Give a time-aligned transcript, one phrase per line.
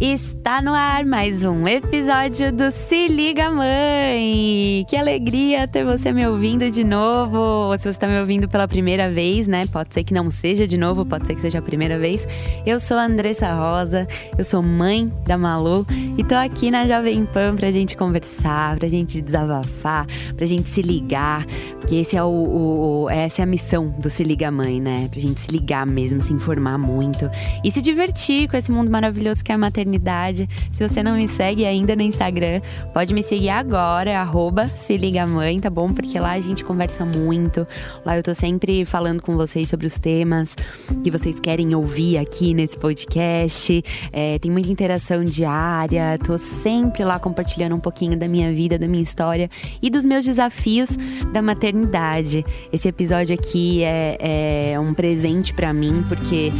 [0.00, 4.86] Está no ar mais um episódio do Se Liga Mãe!
[4.88, 7.36] Que alegria ter você me ouvindo de novo!
[7.36, 9.66] Ou se você está me ouvindo pela primeira vez, né?
[9.66, 12.28] Pode ser que não seja de novo, pode ser que seja a primeira vez.
[12.64, 14.06] Eu sou a Andressa Rosa,
[14.38, 15.84] eu sou mãe da Malu
[16.16, 20.06] e tô aqui na Jovem Pan pra gente conversar, pra gente desabafar,
[20.36, 21.44] pra gente se ligar,
[21.80, 25.08] porque esse é o, o, o essa é a missão do Se Liga Mãe, né?
[25.10, 27.28] Pra gente se ligar mesmo, se informar muito
[27.64, 30.48] e se divertir com esse mundo maravilhoso que é a maternidade maternidade.
[30.72, 32.60] Se você não me segue ainda no Instagram,
[32.92, 35.92] pode me seguir agora, arroba se liga mãe, tá bom?
[35.92, 37.66] Porque lá a gente conversa muito.
[38.04, 40.54] Lá eu tô sempre falando com vocês sobre os temas
[41.02, 43.82] que vocês querem ouvir aqui nesse podcast.
[44.12, 48.86] É, tem muita interação diária, tô sempre lá compartilhando um pouquinho da minha vida, da
[48.86, 49.50] minha história
[49.80, 50.90] e dos meus desafios
[51.32, 52.44] da maternidade.
[52.72, 56.52] Esse episódio aqui é, é um presente para mim, porque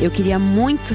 [0.00, 0.94] eu queria muito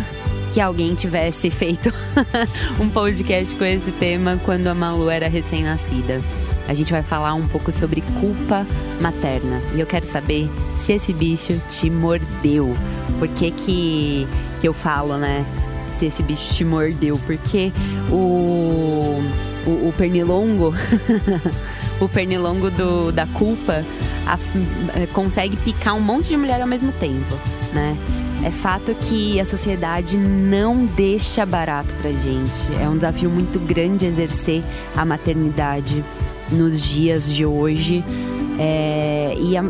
[0.56, 1.94] que alguém tivesse feito
[2.80, 6.22] um podcast com esse tema quando a Malu era recém-nascida.
[6.66, 8.66] A gente vai falar um pouco sobre culpa
[9.02, 9.60] materna.
[9.76, 12.74] E eu quero saber se esse bicho te mordeu.
[13.20, 14.26] Por que que,
[14.62, 15.46] que eu falo, né?
[15.92, 17.20] Se esse bicho te mordeu.
[17.26, 17.74] Porque
[18.10, 19.22] o,
[19.68, 20.74] o, o pernilongo...
[22.00, 23.84] o pernilongo do, da culpa
[24.26, 24.38] a,
[25.12, 27.36] consegue picar um monte de mulher ao mesmo tempo,
[27.74, 27.98] né?
[28.46, 32.72] É fato que a sociedade não deixa barato pra gente.
[32.80, 34.64] É um desafio muito grande exercer
[34.96, 36.06] a maternidade
[36.52, 38.06] nos dias de hoje.
[38.60, 39.64] É, e a,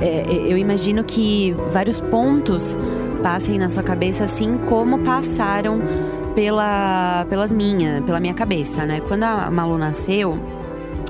[0.00, 2.76] é, eu imagino que vários pontos
[3.22, 5.80] passem na sua cabeça, assim como passaram
[6.34, 9.00] pela, pelas minhas, pela minha cabeça, né?
[9.06, 10.36] Quando a Malu nasceu,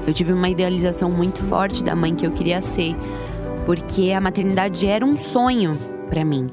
[0.07, 2.95] eu tive uma idealização muito forte da mãe que eu queria ser,
[3.65, 5.73] porque a maternidade era um sonho
[6.11, 6.49] para mim.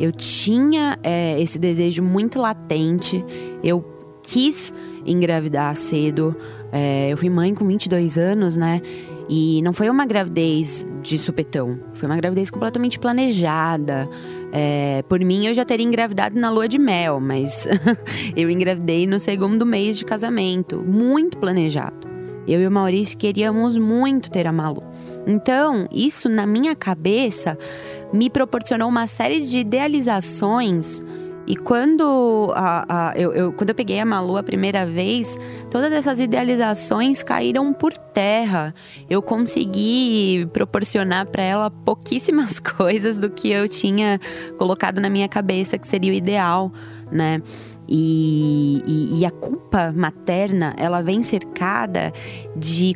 [0.00, 3.22] Eu tinha é, esse desejo muito latente,
[3.62, 3.84] eu
[4.22, 4.72] quis
[5.04, 6.34] engravidar cedo.
[6.72, 8.80] É, eu fui mãe com 22 anos, né?
[9.28, 14.08] E não foi uma gravidez de supetão, foi uma gravidez completamente planejada.
[14.52, 17.68] É, por mim, eu já teria engravidado na lua de mel, mas
[18.34, 22.08] eu engravidei no segundo mês de casamento, muito planejado.
[22.48, 24.82] Eu e o Maurício queríamos muito ter a Malu.
[25.26, 27.56] Então, isso na minha cabeça
[28.12, 31.02] me proporcionou uma série de idealizações.
[31.46, 35.36] E quando, a, a, eu, eu, quando eu peguei a Malu a primeira vez,
[35.68, 38.72] todas essas idealizações caíram por terra.
[39.08, 44.20] Eu consegui proporcionar para ela pouquíssimas coisas do que eu tinha
[44.58, 46.72] colocado na minha cabeça que seria o ideal,
[47.10, 47.42] né?
[47.88, 52.12] E, e, e a culpa materna, ela vem cercada
[52.54, 52.94] de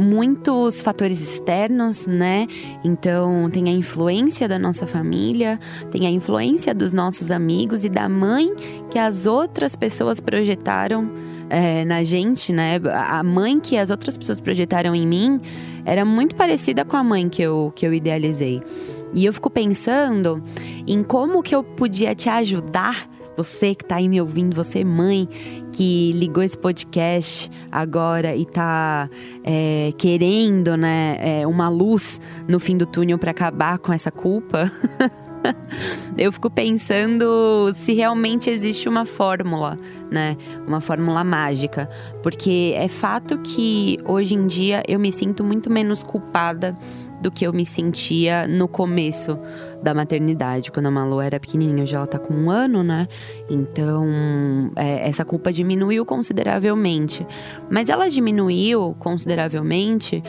[0.00, 2.46] muitos fatores externos, né?
[2.82, 8.08] Então, tem a influência da nossa família, tem a influência dos nossos amigos e da
[8.08, 8.54] mãe
[8.90, 11.10] que as outras pessoas projetaram
[11.48, 12.80] é, na gente, né?
[12.92, 15.40] A mãe que as outras pessoas projetaram em mim
[15.84, 18.62] era muito parecida com a mãe que eu, que eu idealizei.
[19.12, 20.42] E eu fico pensando
[20.86, 25.28] em como que eu podia te ajudar você que está aí me ouvindo, você mãe
[25.72, 29.08] que ligou esse podcast agora e está
[29.44, 34.70] é, querendo, né, é, uma luz no fim do túnel para acabar com essa culpa.
[36.18, 39.78] eu fico pensando se realmente existe uma fórmula,
[40.10, 40.36] né?
[40.66, 41.88] Uma fórmula mágica.
[42.22, 46.76] Porque é fato que hoje em dia eu me sinto muito menos culpada
[47.20, 49.38] do que eu me sentia no começo
[49.82, 51.84] da maternidade, quando a Malu era pequenininha.
[51.84, 53.08] Hoje ela tá com um ano, né?
[53.48, 54.06] Então,
[54.76, 57.26] é, essa culpa diminuiu consideravelmente.
[57.70, 60.22] Mas ela diminuiu consideravelmente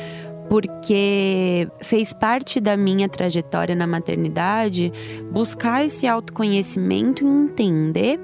[0.49, 4.91] porque fez parte da minha trajetória na maternidade
[5.31, 8.19] buscar esse autoconhecimento e entender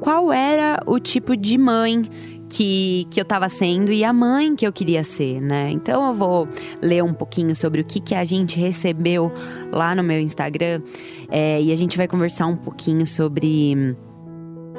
[0.00, 2.08] qual era o tipo de mãe
[2.48, 5.70] que, que eu estava sendo e a mãe que eu queria ser, né?
[5.70, 6.48] Então eu vou
[6.80, 9.32] ler um pouquinho sobre o que, que a gente recebeu
[9.70, 10.82] lá no meu Instagram
[11.30, 13.96] é, e a gente vai conversar um pouquinho sobre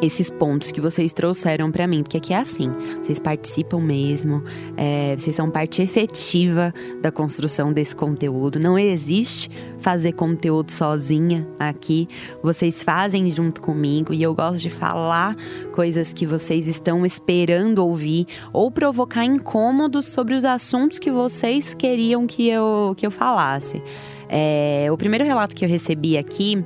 [0.01, 4.43] esses pontos que vocês trouxeram para mim, porque aqui é assim, vocês participam mesmo,
[4.77, 8.59] é, vocês são parte efetiva da construção desse conteúdo.
[8.59, 9.49] Não existe
[9.79, 12.07] fazer conteúdo sozinha aqui,
[12.41, 15.35] vocês fazem junto comigo e eu gosto de falar
[15.73, 22.25] coisas que vocês estão esperando ouvir ou provocar incômodos sobre os assuntos que vocês queriam
[22.25, 23.81] que eu que eu falasse.
[24.29, 26.63] É, o primeiro relato que eu recebi aqui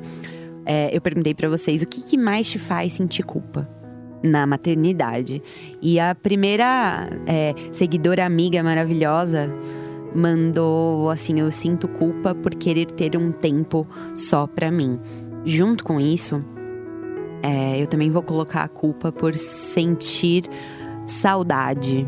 [0.66, 3.68] é, eu perguntei para vocês o que, que mais te faz sentir culpa
[4.24, 5.42] na maternidade.
[5.82, 9.50] E a primeira é, seguidora amiga maravilhosa
[10.16, 15.00] mandou assim: Eu sinto culpa por querer ter um tempo só para mim.
[15.46, 16.44] Junto com isso,
[17.42, 20.46] é, eu também vou colocar a culpa por sentir
[21.06, 22.08] saudade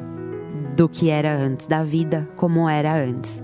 [0.77, 3.43] do que era antes, da vida como era antes.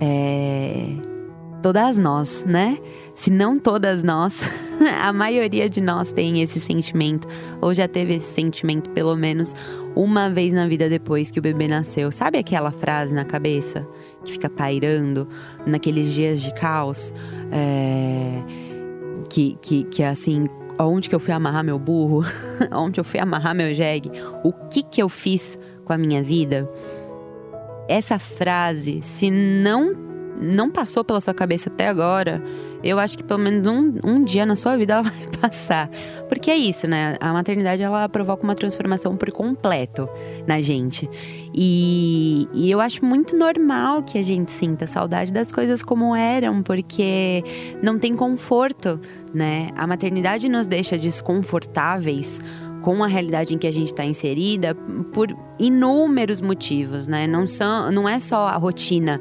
[0.00, 0.88] É,
[1.62, 2.78] todas nós, né?
[3.14, 4.40] Se não todas nós,
[5.02, 7.28] a maioria de nós tem esse sentimento,
[7.60, 9.54] ou já teve esse sentimento pelo menos
[9.94, 12.10] uma vez na vida depois que o bebê nasceu.
[12.10, 13.86] Sabe aquela frase na cabeça
[14.24, 15.28] que fica pairando
[15.64, 17.12] naqueles dias de caos?
[17.52, 18.42] É...
[19.30, 20.42] Que, que, que assim,
[20.78, 22.24] onde que eu fui amarrar meu burro?
[22.72, 24.10] onde eu fui amarrar meu jegue?
[24.42, 26.68] O que que eu fiz com a minha vida?
[27.88, 30.04] Essa frase, se não
[30.40, 32.42] não passou pela sua cabeça até agora,
[32.84, 35.88] eu acho que pelo menos um, um dia na sua vida ela vai passar.
[36.28, 37.16] Porque é isso, né?
[37.20, 40.08] A maternidade ela provoca uma transformação por completo
[40.46, 41.08] na gente.
[41.54, 46.62] E, e eu acho muito normal que a gente sinta saudade das coisas como eram,
[46.62, 47.42] porque
[47.82, 49.00] não tem conforto,
[49.32, 49.68] né?
[49.76, 52.40] A maternidade nos deixa desconfortáveis
[52.82, 54.74] com a realidade em que a gente está inserida
[55.10, 57.26] por inúmeros motivos, né?
[57.26, 59.20] Não, são, não é só a rotina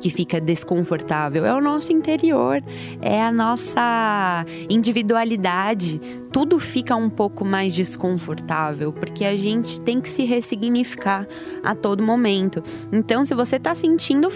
[0.00, 2.62] que fica desconfortável, é o nosso interior,
[3.00, 6.00] é a nossa individualidade.
[6.32, 11.26] Tudo fica um pouco mais desconfortável, porque a gente tem que se ressignificar
[11.62, 12.62] a todo momento.
[12.90, 14.28] Então, se você está sentindo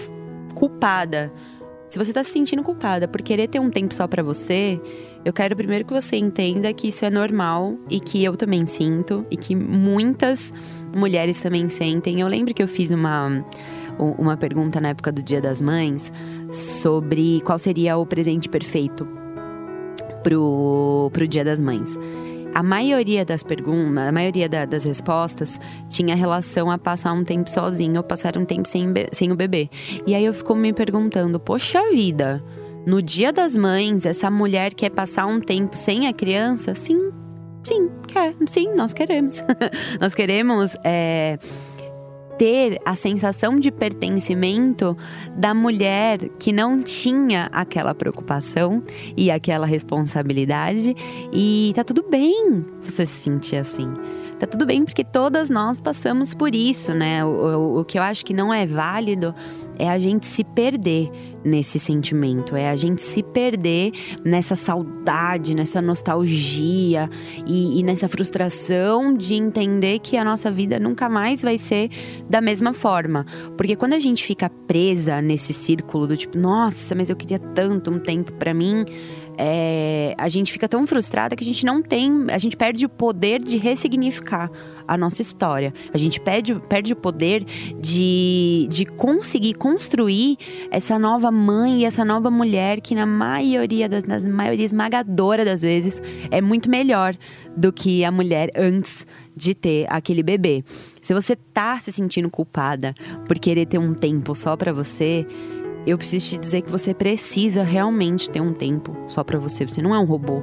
[0.53, 1.31] culpada,
[1.89, 4.79] se você está se sentindo culpada por querer ter um tempo só para você,
[5.23, 9.25] eu quero primeiro que você entenda que isso é normal e que eu também sinto
[9.31, 10.53] e que muitas
[10.95, 12.21] mulheres também sentem.
[12.21, 13.43] Eu lembro que eu fiz uma
[13.97, 16.11] uma pergunta na época do Dia das Mães
[16.49, 19.07] sobre qual seria o presente perfeito
[20.23, 21.97] pro, pro Dia das Mães.
[22.53, 25.59] A maioria das perguntas, a maioria da, das respostas
[25.89, 29.69] tinha relação a passar um tempo sozinho ou passar um tempo sem, sem o bebê.
[30.07, 32.41] E aí eu fico me perguntando, poxa vida,
[32.87, 36.73] no Dia das Mães, essa mulher quer passar um tempo sem a criança?
[36.73, 37.11] Sim,
[37.61, 38.33] sim, quer.
[38.47, 39.43] Sim, nós queremos.
[39.99, 40.77] nós queremos.
[40.83, 41.37] É
[42.37, 44.97] ter a sensação de pertencimento
[45.37, 48.83] da mulher que não tinha aquela preocupação
[49.15, 50.95] e aquela responsabilidade.
[51.31, 53.91] E tá tudo bem você se sentir assim.
[54.39, 57.23] Tá tudo bem porque todas nós passamos por isso, né?
[57.23, 59.33] O, o, o que eu acho que não é válido
[59.79, 61.09] é a gente se perder
[61.43, 63.91] nesse sentimento, é a gente se perder
[64.25, 67.09] nessa saudade, nessa nostalgia
[67.45, 71.89] e, e, nessa frustração de entender que a nossa vida nunca mais vai ser
[72.29, 73.25] da mesma forma.
[73.55, 77.91] Porque quando a gente fica presa nesse círculo do tipo, nossa, mas eu queria tanto
[77.91, 78.83] um tempo para mim
[79.37, 82.89] é, a gente fica tão frustrada que a gente não tem, a gente perde o
[82.89, 84.49] poder de ressignificar
[84.87, 85.73] a nossa história.
[85.93, 87.43] A gente perde, perde o poder
[87.79, 90.37] de, de conseguir construir
[90.69, 95.61] essa nova mãe e essa nova mulher que na maioria das na maioria esmagadora das
[95.61, 97.15] vezes é muito melhor
[97.55, 100.63] do que a mulher antes de ter aquele bebê.
[101.01, 102.93] Se você tá se sentindo culpada
[103.27, 105.25] por querer ter um tempo só para você,
[105.85, 109.65] eu preciso te dizer que você precisa realmente ter um tempo só para você.
[109.65, 110.41] Você não é um robô.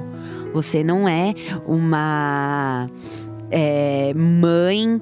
[0.53, 1.33] Você não é
[1.67, 2.87] uma
[3.51, 4.99] é, mãe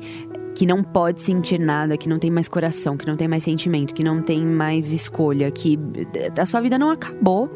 [0.55, 3.93] que não pode sentir nada, que não tem mais coração, que não tem mais sentimento,
[3.93, 5.79] que não tem mais escolha, que
[6.37, 7.49] a sua vida não acabou.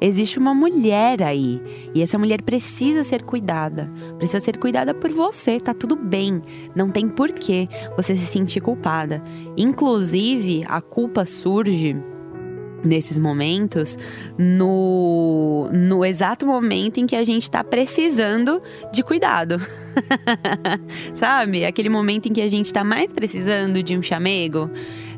[0.00, 1.60] Existe uma mulher aí
[1.92, 3.90] e essa mulher precisa ser cuidada.
[4.16, 6.40] Precisa ser cuidada por você, tá tudo bem.
[6.74, 9.20] Não tem porquê você se sentir culpada.
[9.56, 11.96] Inclusive, a culpa surge
[12.84, 13.98] nesses momentos
[14.36, 19.60] no, no exato momento em que a gente está precisando de cuidado.
[21.14, 21.64] Sabe?
[21.64, 24.70] Aquele momento em que a gente está mais precisando de um chamego.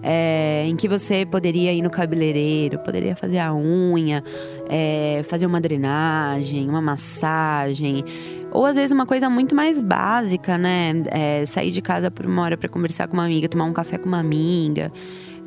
[0.02, 4.24] é, em que você poderia ir no cabeleireiro, poderia fazer a unha,
[4.68, 8.04] é, fazer uma drenagem, uma massagem.
[8.50, 10.92] Ou às vezes uma coisa muito mais básica, né?
[11.06, 13.98] É, sair de casa por uma hora para conversar com uma amiga, tomar um café
[13.98, 14.90] com uma amiga.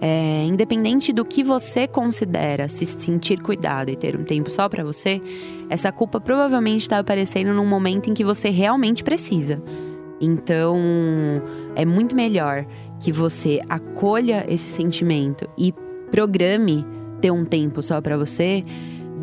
[0.06, 4.84] É, independente do que você considera se sentir cuidado e ter um tempo só para
[4.84, 5.22] você,
[5.70, 9.64] essa culpa provavelmente está aparecendo num momento em que você realmente precisa.
[10.20, 10.78] Então,
[11.74, 12.66] é muito melhor
[13.00, 15.74] que você acolha esse sentimento e
[16.12, 16.86] programe
[17.22, 18.62] ter um tempo só para você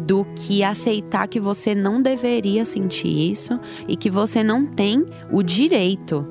[0.07, 5.43] do que aceitar que você não deveria sentir isso e que você não tem o
[5.43, 6.27] direito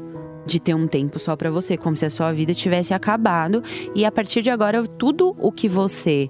[0.49, 3.63] de ter um tempo só para você, como se a sua vida tivesse acabado
[3.95, 6.29] e a partir de agora tudo o que você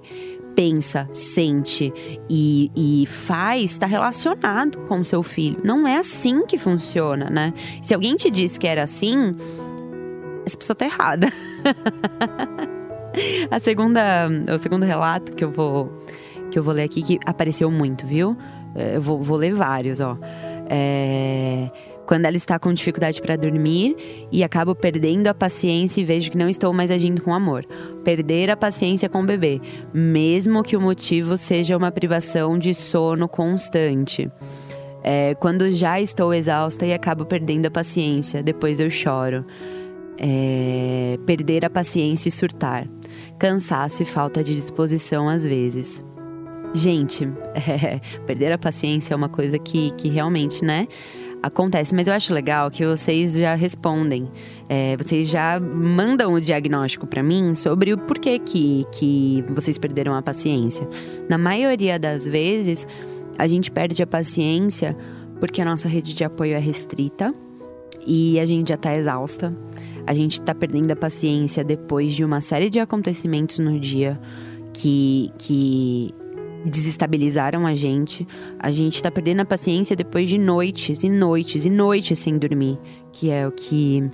[0.54, 1.92] pensa, sente
[2.28, 5.58] e, e faz está relacionado com seu filho.
[5.64, 7.54] Não é assim que funciona, né?
[7.82, 9.34] Se alguém te disse que era assim,
[10.44, 11.28] essa pessoa tá errada.
[13.50, 15.90] a segunda, o segundo relato que eu vou
[16.50, 18.36] que eu vou ler aqui que apareceu muito, viu?
[18.74, 20.18] É, eu vou, vou ler vários, ó.
[20.68, 21.70] É,
[22.10, 26.36] quando ela está com dificuldade para dormir e acabo perdendo a paciência e vejo que
[26.36, 27.64] não estou mais agindo com amor.
[28.02, 29.60] Perder a paciência com o bebê,
[29.94, 34.28] mesmo que o motivo seja uma privação de sono constante.
[35.04, 39.46] É, quando já estou exausta e acabo perdendo a paciência, depois eu choro.
[40.18, 42.88] É, perder a paciência e surtar.
[43.38, 46.04] Cansaço e falta de disposição às vezes.
[46.74, 50.88] Gente, é, perder a paciência é uma coisa que, que realmente, né?
[51.42, 54.30] Acontece, mas eu acho legal que vocês já respondem,
[54.68, 60.14] é, vocês já mandam o diagnóstico para mim sobre o porquê que, que vocês perderam
[60.14, 60.86] a paciência.
[61.28, 62.86] Na maioria das vezes,
[63.38, 64.96] a gente perde a paciência
[65.38, 67.34] porque a nossa rede de apoio é restrita
[68.06, 69.54] e a gente já tá exausta.
[70.06, 74.20] A gente tá perdendo a paciência depois de uma série de acontecimentos no dia
[74.72, 76.14] que, que
[76.64, 78.26] desestabilizaram a gente.
[78.58, 82.78] A gente tá perdendo a paciência depois de noites e noites e noites sem dormir,
[83.12, 84.08] que é o que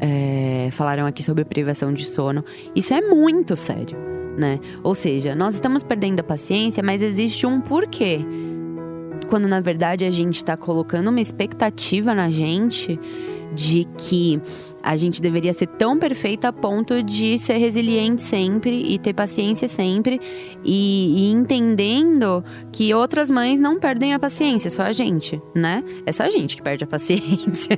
[0.00, 2.44] é, falaram aqui sobre privação de sono.
[2.74, 3.96] Isso é muito sério,
[4.36, 4.60] né?
[4.82, 8.20] Ou seja, nós estamos perdendo a paciência, mas existe um porquê.
[9.28, 12.98] Quando na verdade a gente está colocando uma expectativa na gente
[13.54, 14.40] de que
[14.86, 19.66] a gente deveria ser tão perfeita a ponto de ser resiliente sempre e ter paciência
[19.66, 20.20] sempre
[20.64, 25.82] e, e, entendendo que outras mães não perdem a paciência, só a gente, né?
[26.06, 27.76] É só a gente que perde a paciência.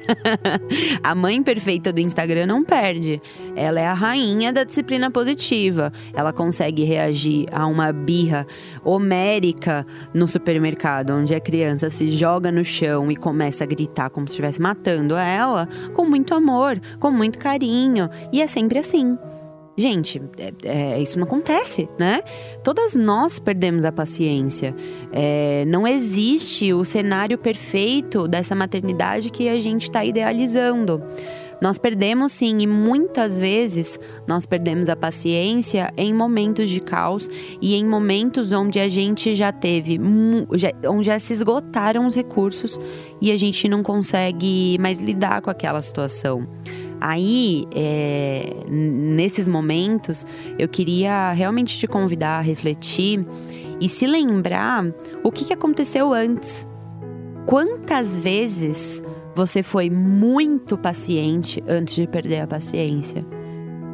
[1.03, 3.23] a mãe perfeita do Instagram não perde.
[3.57, 5.91] Ela é a rainha da disciplina positiva.
[6.12, 8.47] Ela consegue reagir a uma birra
[8.85, 14.29] homérica no supermercado, onde a criança se joga no chão e começa a gritar como
[14.29, 18.09] se estivesse matando ela, com muito amor, com muito carinho.
[18.33, 19.17] E é sempre assim.
[19.78, 22.21] Gente, é, é, isso não acontece, né?
[22.64, 24.75] Todas nós perdemos a paciência.
[25.12, 31.00] É, não existe o cenário perfeito dessa maternidade que a gente está idealizando.
[31.62, 37.76] Nós perdemos sim, e muitas vezes nós perdemos a paciência em momentos de caos e
[37.76, 39.99] em momentos onde a gente já teve,
[40.88, 42.81] onde já se esgotaram os recursos
[43.21, 46.49] e a gente não consegue mais lidar com aquela situação.
[47.00, 50.26] Aí, é, nesses momentos,
[50.59, 53.25] eu queria realmente te convidar a refletir
[53.81, 54.85] e se lembrar
[55.23, 56.67] o que, que aconteceu antes.
[57.47, 59.02] Quantas vezes
[59.35, 63.25] você foi muito paciente antes de perder a paciência?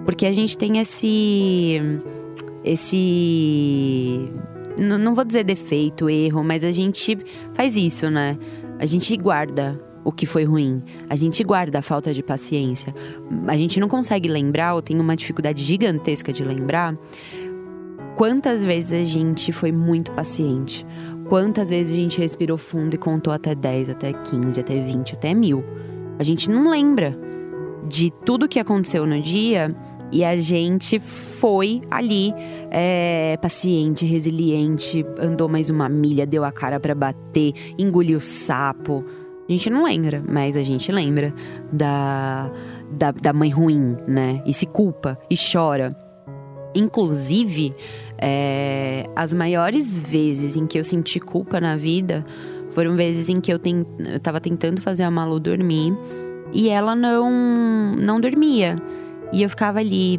[0.04, 1.80] Porque a gente tem esse.
[2.64, 4.30] Esse.
[4.78, 7.16] Não vou dizer defeito, erro, mas a gente
[7.54, 8.36] faz isso, né?
[8.78, 10.82] A gente guarda o que foi ruim.
[11.08, 12.94] A gente guarda a falta de paciência.
[13.46, 16.96] A gente não consegue lembrar, ou tem uma dificuldade gigantesca de lembrar,
[18.16, 20.86] quantas vezes a gente foi muito paciente.
[21.28, 25.32] Quantas vezes a gente respirou fundo e contou até 10, até 15, até 20, até
[25.32, 25.64] mil.
[26.18, 27.18] A gente não lembra
[27.88, 29.74] de tudo que aconteceu no dia
[30.12, 32.32] e a gente foi ali,
[32.70, 39.04] é, paciente, resiliente, andou mais uma milha, deu a cara para bater, engoliu sapo
[39.48, 41.34] a gente não lembra, mas a gente lembra
[41.72, 42.50] da,
[42.90, 44.42] da, da mãe ruim, né?
[44.46, 45.94] E se culpa e chora.
[46.74, 47.72] Inclusive,
[48.18, 52.24] é, as maiores vezes em que eu senti culpa na vida
[52.70, 55.96] foram vezes em que eu, ten, eu tava tentando fazer a Malu dormir
[56.52, 58.76] e ela não, não dormia.
[59.32, 60.18] E eu ficava ali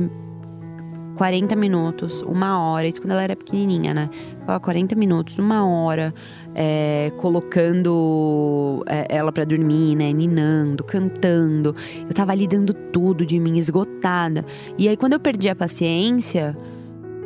[1.15, 4.09] 40 minutos, uma hora, isso quando ela era pequenininha, né?
[4.39, 6.13] Ficava 40 minutos, uma hora,
[6.53, 10.11] é, colocando é, ela para dormir, né?
[10.11, 11.75] Ninando, cantando.
[12.01, 14.45] Eu tava ali dando tudo de mim, esgotada.
[14.77, 16.55] E aí, quando eu perdi a paciência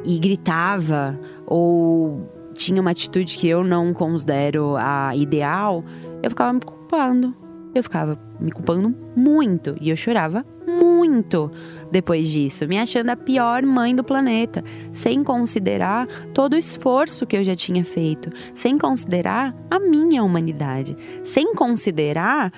[0.05, 5.83] e gritava, ou tinha uma atitude que eu não considero a ideal,
[6.21, 7.35] eu ficava me culpando.
[7.73, 11.51] Eu ficava me culpando muito e eu chorava muito
[11.91, 17.35] depois disso, me achando a pior mãe do planeta, sem considerar todo o esforço que
[17.35, 22.51] eu já tinha feito, sem considerar a minha humanidade, sem considerar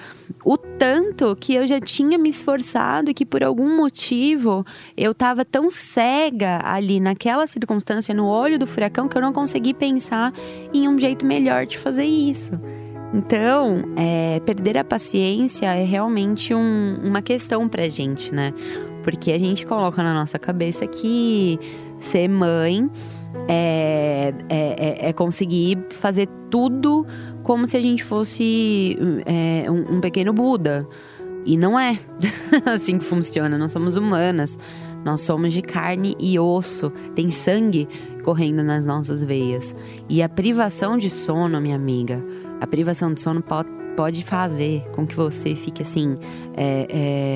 [0.43, 4.65] o tanto que eu já tinha me esforçado e que por algum motivo
[4.97, 9.73] eu estava tão cega ali naquela circunstância, no olho do furacão, que eu não consegui
[9.73, 10.33] pensar
[10.73, 12.51] em um jeito melhor de fazer isso.
[13.13, 18.53] Então, é, perder a paciência é realmente um, uma questão pra gente, né?
[19.03, 21.60] Porque a gente coloca na nossa cabeça que
[21.98, 22.89] ser mãe
[23.48, 27.05] é, é, é, é conseguir fazer tudo
[27.43, 30.88] como se a gente fosse é, um, um pequeno Buda.
[31.46, 31.98] E não é
[32.65, 33.58] assim que funciona.
[33.58, 34.58] Nós somos humanas.
[35.03, 37.88] Nós somos de carne e osso, tem sangue
[38.24, 39.75] correndo nas nossas veias.
[40.08, 42.24] E a privação de sono, minha amiga,
[42.60, 46.17] a privação de sono pode, fazer com que você fique assim,
[46.55, 46.88] é,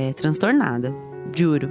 [0.09, 0.93] é, transtornada,
[1.33, 1.69] juro.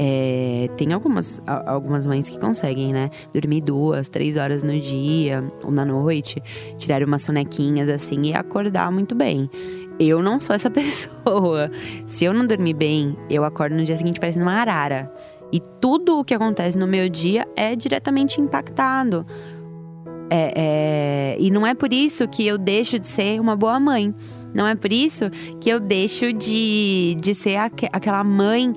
[0.00, 3.10] É, tem algumas, algumas mães que conseguem, né?
[3.32, 6.40] Dormir duas, três horas no dia ou na noite,
[6.76, 9.50] tirar umas sonequinhas assim e acordar muito bem.
[9.98, 11.70] Eu não sou essa pessoa.
[12.06, 15.12] Se eu não dormir bem, eu acordo no dia seguinte parecendo uma arara.
[15.50, 19.26] E tudo o que acontece no meu dia é diretamente impactado.
[20.30, 24.14] É, é, e não é por isso que eu deixo de ser uma boa mãe.
[24.54, 28.74] Não é por isso que eu deixo de, de ser aqu aquela mãe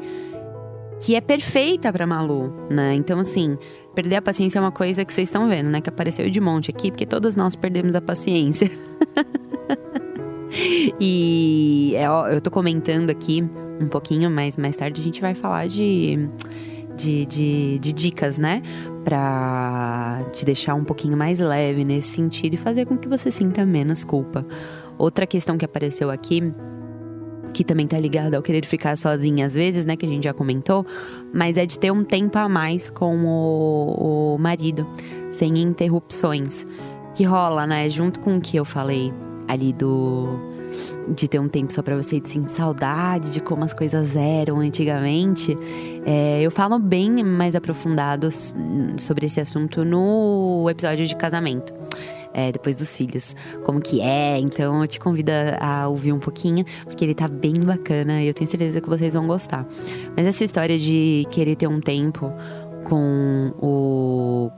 [1.01, 2.93] que é perfeita para Malu, né?
[2.93, 3.57] Então, assim,
[3.95, 5.81] perder a paciência é uma coisa que vocês estão vendo, né?
[5.81, 8.69] Que apareceu de monte aqui, porque todas nós perdemos a paciência.
[10.99, 13.43] e é, ó, eu tô comentando aqui
[13.79, 16.29] um pouquinho, mas mais tarde a gente vai falar de,
[16.95, 18.61] de, de, de dicas, né?
[19.03, 23.65] Pra te deixar um pouquinho mais leve nesse sentido e fazer com que você sinta
[23.65, 24.45] menos culpa.
[25.01, 26.43] Outra questão que apareceu aqui
[27.55, 29.95] que também tá ligada ao querer ficar sozinha às vezes, né?
[29.95, 30.85] Que a gente já comentou,
[31.33, 34.87] mas é de ter um tempo a mais com o, o marido,
[35.31, 36.67] sem interrupções.
[37.15, 37.89] Que rola, né?
[37.89, 39.11] Junto com o que eu falei
[39.47, 40.39] ali do
[41.09, 44.59] de ter um tempo só para você de sentir saudade de como as coisas eram
[44.59, 45.57] antigamente.
[46.05, 48.29] É, eu falo bem mais aprofundado
[48.99, 51.80] sobre esse assunto no episódio de casamento.
[52.33, 54.39] É, depois dos filhos, como que é.
[54.39, 58.33] Então eu te convido a ouvir um pouquinho, porque ele tá bem bacana e eu
[58.33, 59.65] tenho certeza que vocês vão gostar.
[60.15, 62.31] Mas essa história de querer ter um tempo
[62.83, 64.51] com o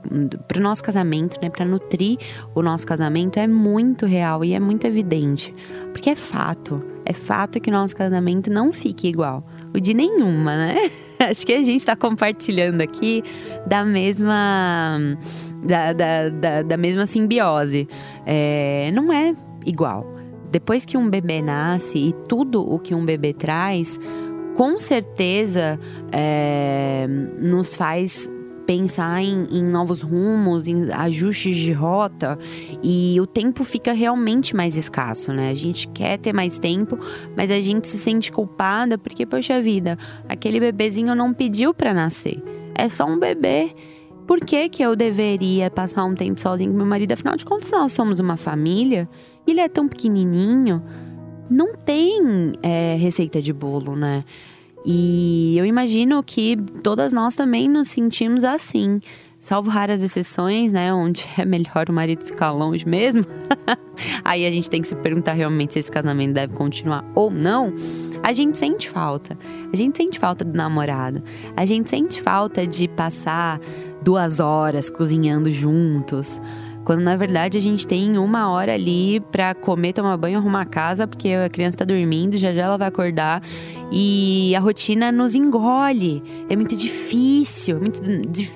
[0.48, 2.18] pro nosso casamento, né, para nutrir
[2.54, 5.54] o nosso casamento é muito real e é muito evidente,
[5.92, 10.56] porque é fato, é fato que o nosso casamento não fique igual o de nenhuma,
[10.56, 10.90] né?
[11.20, 13.22] Acho que a gente está compartilhando aqui
[13.66, 14.98] da mesma
[15.64, 17.88] da, da, da, da mesma simbiose.
[18.26, 19.34] É, não é
[19.66, 20.06] igual.
[20.50, 23.98] Depois que um bebê nasce e tudo o que um bebê traz,
[24.56, 25.78] com certeza
[26.12, 27.06] é,
[27.40, 28.30] nos faz
[28.66, 32.38] pensar em, em, novos rumos, em ajustes de rota
[32.82, 35.50] e o tempo fica realmente mais escasso, né?
[35.50, 36.98] A gente quer ter mais tempo,
[37.36, 39.98] mas a gente se sente culpada porque, poxa vida,
[40.28, 42.42] aquele bebezinho não pediu para nascer.
[42.74, 43.74] É só um bebê.
[44.26, 47.12] Por que, que eu deveria passar um tempo sozinho com meu marido?
[47.12, 49.08] Afinal de contas, nós somos uma família.
[49.46, 50.82] Ele é tão pequenininho
[51.48, 54.24] não tem é, receita de bolo, né?
[54.84, 59.00] E eu imagino que todas nós também nos sentimos assim.
[59.40, 60.92] Salvo raras exceções, né?
[60.92, 63.24] Onde é melhor o marido ficar longe mesmo.
[64.24, 67.72] Aí a gente tem que se perguntar realmente se esse casamento deve continuar ou não.
[68.22, 69.38] A gente sente falta.
[69.72, 71.22] A gente sente falta do namorado.
[71.56, 73.60] A gente sente falta de passar
[74.04, 76.40] duas horas cozinhando juntos.
[76.84, 80.66] Quando na verdade a gente tem uma hora ali para comer, tomar banho, arrumar a
[80.66, 83.42] casa, porque a criança tá dormindo, já já ela vai acordar
[83.90, 86.22] e a rotina nos engole.
[86.48, 88.02] É muito difícil, muito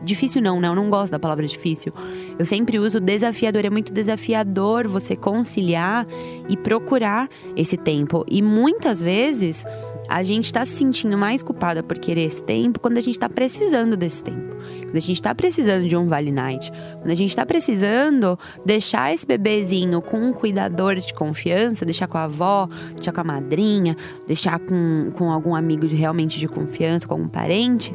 [0.03, 0.69] difícil não, né?
[0.69, 1.91] Eu não gosto da palavra difícil.
[2.39, 6.07] Eu sempre uso desafiador, é muito desafiador você conciliar
[6.51, 8.27] e procurar esse tempo.
[8.29, 9.65] E muitas vezes
[10.09, 13.29] a gente está se sentindo mais culpada por querer esse tempo quando a gente está
[13.29, 14.57] precisando desse tempo.
[14.85, 16.73] Quando a gente está precisando de um Vale Night.
[16.99, 22.17] Quando a gente está precisando deixar esse bebezinho com um cuidador de confiança, deixar com
[22.17, 27.07] a avó, deixar com a madrinha, deixar com, com algum amigo de, realmente de confiança,
[27.07, 27.95] com algum parente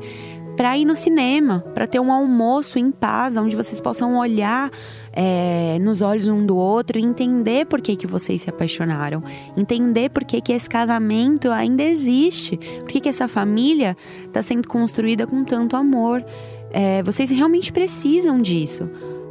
[0.55, 4.69] para ir no cinema, para ter um almoço em paz, onde vocês possam olhar
[5.13, 9.23] é, nos olhos um do outro e entender por que, que vocês se apaixonaram,
[9.55, 13.95] entender por que, que esse casamento ainda existe, por que, que essa família
[14.25, 16.25] está sendo construída com tanto amor.
[16.71, 18.89] É, vocês realmente precisam disso.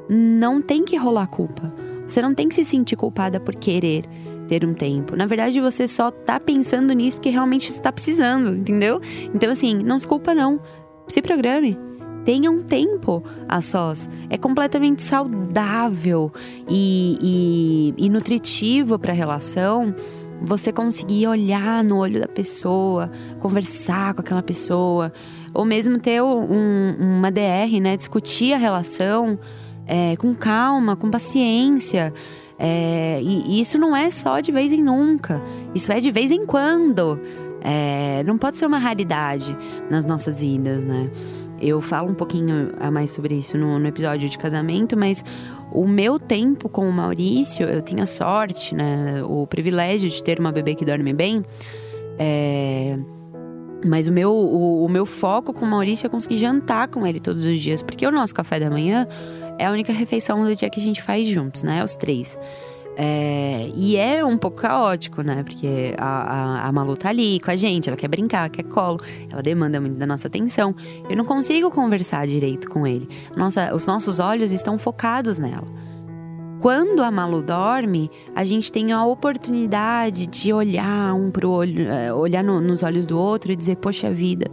[0.09, 1.73] Não tem que rolar culpa.
[2.07, 4.05] Você não tem que se sentir culpada por querer
[4.47, 5.17] ter um tempo.
[5.17, 9.01] Na verdade, você só tá pensando nisso porque realmente está precisando, entendeu?
[9.35, 10.61] Então, assim, não desculpa não.
[11.09, 11.79] Se programe.
[12.25, 14.09] Tenha um tempo a sós.
[14.31, 16.33] É completamente saudável
[16.69, 19.95] e, e, e nutritivo para a relação
[20.45, 25.13] você conseguir olhar no olho da pessoa, conversar com aquela pessoa,
[25.55, 27.97] ou mesmo ter um, uma DR, né?
[27.97, 29.39] Discutir a relação
[29.87, 32.13] é, com calma, com paciência.
[32.59, 35.41] É, e, isso não é só de vez em nunca,
[35.75, 37.21] isso é de vez em quando.
[37.65, 39.57] É, não pode ser uma raridade
[39.89, 41.09] nas nossas vidas, né?
[41.63, 45.25] Eu falo um pouquinho a mais sobre isso no, no episódio de casamento, mas
[45.71, 49.23] o meu tempo com o Maurício, eu tenho a sorte, né?
[49.23, 51.41] O privilégio de ter uma bebê que dorme bem.
[52.19, 52.99] É...
[53.87, 57.21] Mas o meu, o, o, meu foco com o Maurício é conseguir jantar com ele
[57.21, 59.07] todos os dias, porque o nosso café da manhã
[59.59, 61.83] é a única refeição do dia que a gente faz juntos, né?
[61.83, 62.37] Os três.
[62.97, 65.43] É, e é um pouco caótico, né?
[65.43, 69.01] Porque a, a, a, Malu tá ali com a gente, ela quer brincar, quer colo,
[69.31, 70.75] ela demanda muito da nossa atenção.
[71.09, 73.09] Eu não consigo conversar direito com ele.
[73.37, 75.67] Nossa, os nossos olhos estão focados nela.
[76.61, 82.15] Quando a Malu dorme, a gente tem a oportunidade de olhar um pro olho, é,
[82.15, 84.49] olhar no, nos olhos do outro e dizer, poxa vida,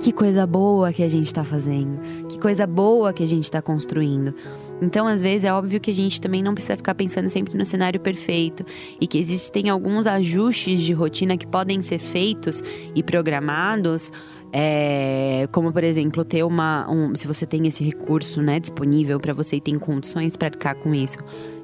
[0.00, 3.60] que coisa boa que a gente está fazendo, que coisa boa que a gente está
[3.60, 4.34] construindo.
[4.80, 7.64] Então, às vezes, é óbvio que a gente também não precisa ficar pensando sempre no
[7.64, 8.64] cenário perfeito
[9.00, 12.62] e que existem alguns ajustes de rotina que podem ser feitos
[12.94, 14.12] e programados.
[14.50, 19.34] É, como por exemplo ter uma um, se você tem esse recurso né disponível para
[19.34, 21.18] você e tem condições para ficar com isso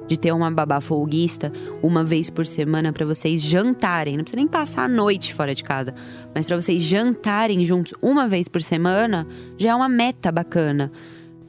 [0.07, 4.17] de ter uma babá folguista uma vez por semana para vocês jantarem.
[4.17, 5.95] Não precisa nem passar a noite fora de casa,
[6.35, 10.91] mas para vocês jantarem juntos uma vez por semana já é uma meta bacana.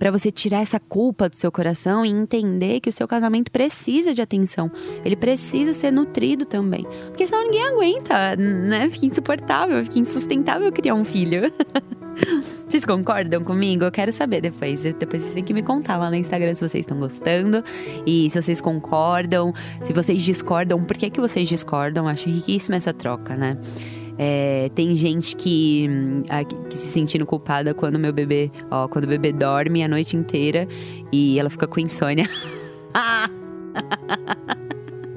[0.06, 4.14] Para você tirar essa culpa do seu coração e entender que o seu casamento precisa
[4.14, 4.72] de atenção.
[5.04, 6.86] Ele precisa ser nutrido também.
[7.08, 8.88] Porque senão ninguém aguenta, né?
[8.88, 11.52] Fica insuportável, fica insustentável criar um filho.
[12.70, 13.84] Vocês concordam comigo?
[13.84, 14.84] Eu quero saber depois.
[14.84, 17.64] Depois vocês têm que me contar lá no Instagram se vocês estão gostando
[18.06, 22.08] e se vocês concordam, se vocês discordam, por que, que vocês discordam?
[22.08, 23.58] Acho riquíssima essa troca, né?
[24.18, 25.88] É, tem gente que,
[26.70, 30.68] que se sentindo culpada quando meu bebê, ó, quando o bebê dorme a noite inteira
[31.12, 32.30] e ela fica com insônia.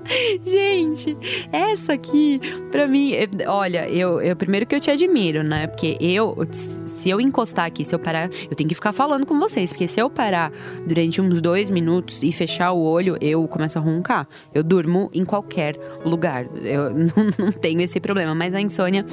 [0.44, 1.16] Gente,
[1.53, 2.40] essa aqui,
[2.71, 3.12] pra mim,
[3.47, 5.66] olha, eu, eu primeiro que eu te admiro, né?
[5.66, 6.37] Porque eu,
[6.99, 9.87] se eu encostar aqui, se eu parar, eu tenho que ficar falando com vocês, porque
[9.87, 10.53] se eu parar
[10.87, 14.27] durante uns dois minutos e fechar o olho, eu começo a roncar.
[14.53, 16.47] Eu durmo em qualquer lugar.
[16.57, 19.05] Eu não, não tenho esse problema, mas a insônia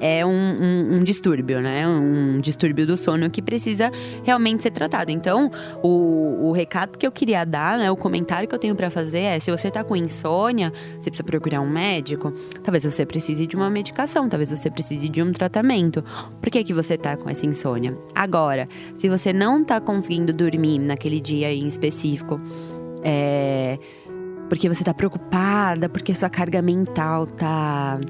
[0.00, 1.88] é um, um, um, distúrbio, né?
[1.88, 3.90] Um distúrbio do sono que precisa
[4.22, 5.10] realmente ser tratado.
[5.10, 5.50] Então,
[5.82, 7.90] o, o recado que eu queria dar, né?
[7.90, 11.24] O comentário que eu tenho para fazer é: se você tá com insônia, você precisa
[11.24, 12.32] procurar um médico.
[12.62, 16.02] Talvez você precise de uma medicação, talvez você precise de um tratamento.
[16.40, 17.94] Por que, que você tá com essa insônia?
[18.14, 22.40] Agora, se você não tá conseguindo dormir naquele dia em específico,
[23.02, 23.78] é.
[24.48, 28.00] Porque você tá preocupada, porque sua carga mental tá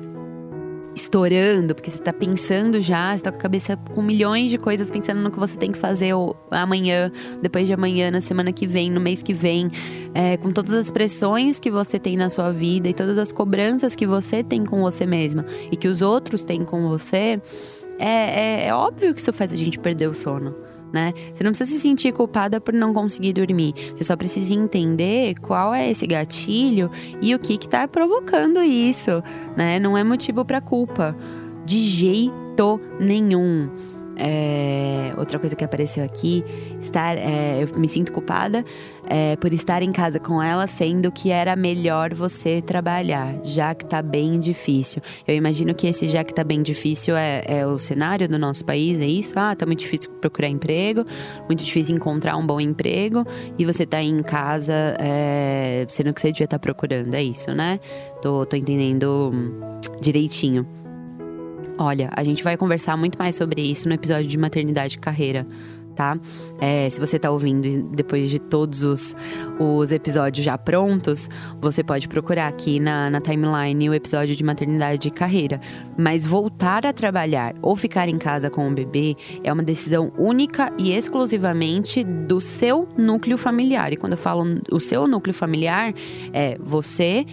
[1.00, 4.90] estourando, porque você tá pensando já, você tá com a cabeça com milhões de coisas
[4.90, 6.12] pensando no que você tem que fazer
[6.50, 7.10] amanhã,
[7.40, 9.70] depois de amanhã, na semana que vem, no mês que vem,
[10.14, 13.94] é, com todas as pressões que você tem na sua vida e todas as cobranças
[13.96, 17.40] que você tem com você mesma e que os outros têm com você,
[17.98, 21.12] é, é, é óbvio que isso faz a gente perder o sono né?
[21.32, 23.74] Você não precisa se sentir culpada por não conseguir dormir.
[23.94, 29.22] Você só precisa entender qual é esse gatilho e o que que tá provocando isso,
[29.56, 29.78] né?
[29.78, 31.16] Não é motivo para culpa
[31.64, 33.70] de jeito nenhum.
[34.22, 36.44] É, outra coisa que apareceu aqui,
[36.78, 38.62] estar, é, eu me sinto culpada
[39.08, 43.86] é, por estar em casa com ela, sendo que era melhor você trabalhar, já que
[43.86, 45.00] tá bem difícil.
[45.26, 48.62] Eu imagino que esse já que tá bem difícil é, é o cenário do nosso
[48.62, 49.38] país, é isso?
[49.38, 51.06] Ah, tá muito difícil procurar emprego,
[51.46, 53.24] muito difícil encontrar um bom emprego
[53.58, 57.54] e você tá em casa, é, sendo que você devia estar tá procurando, é isso,
[57.54, 57.80] né?
[58.20, 59.32] Tô, tô entendendo
[59.98, 60.79] direitinho.
[61.80, 65.46] Olha, a gente vai conversar muito mais sobre isso no episódio de maternidade e carreira,
[65.96, 66.14] tá?
[66.60, 69.16] É, se você tá ouvindo depois de todos os,
[69.58, 71.26] os episódios já prontos,
[71.58, 75.58] você pode procurar aqui na, na timeline o episódio de maternidade e carreira.
[75.96, 80.70] Mas voltar a trabalhar ou ficar em casa com o bebê é uma decisão única
[80.76, 83.90] e exclusivamente do seu núcleo familiar.
[83.90, 85.94] E quando eu falo o seu núcleo familiar,
[86.30, 87.24] é você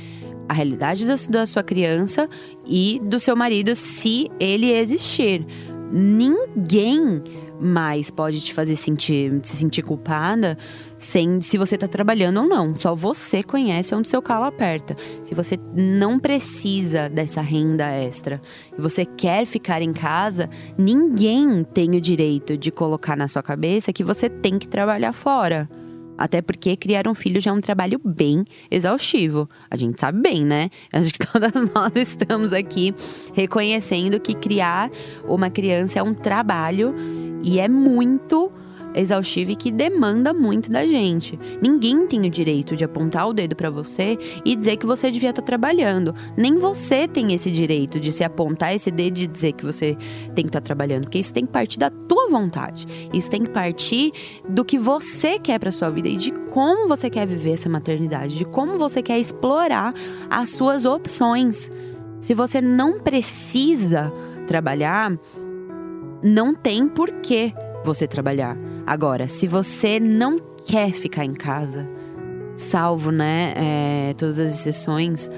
[0.48, 2.30] a realidade da, da, sua criança
[2.66, 5.46] e do seu marido, se ele existir.
[5.92, 7.24] Ninguém
[7.60, 10.58] mais pode te fazer sentir, se sentir culpada
[11.00, 12.76] sem se você está trabalhando ou não.
[12.76, 14.96] Só você conhece onde seu calo aperta.
[15.24, 18.42] Se você não precisa dessa renda extra
[18.78, 23.94] e você quer ficar em casa, ninguém tem o direito de colocar na sua cabeça
[23.94, 25.70] que você tem que trabalhar fora.
[26.18, 29.50] Até porque criar um filho já é um trabalho bem exaustivo.
[29.70, 30.70] A gente sabe bem, né?
[30.92, 32.94] Acho que todas nós estamos aqui
[33.34, 34.90] reconhecendo que criar
[35.28, 36.94] uma criança é um trabalho
[37.44, 38.52] e é muito
[39.00, 41.40] exaustivo e que demanda muito da gente.
[41.62, 45.30] Ninguém tem o direito de apontar o dedo para você e dizer que você devia
[45.30, 46.14] estar tá trabalhando.
[46.36, 49.96] Nem você tem esse direito de se apontar esse dedo e dizer que você
[50.36, 52.86] tem que estar tá trabalhando, porque isso tem que partir da tua vontade.
[53.14, 54.12] Isso tem que partir
[54.48, 58.38] do que você quer para sua vida e de como você quer viver essa maternidade,
[58.38, 59.94] de como você quer explorar
[60.30, 61.72] as suas opções.
[62.20, 64.12] Se você não precisa
[64.48, 65.18] trabalhar,
[66.24, 67.54] não tem porquê
[67.86, 68.58] você trabalhar.
[68.88, 71.86] Agora, se você não quer ficar em casa,
[72.56, 75.30] salvo, né, é, todas as exceções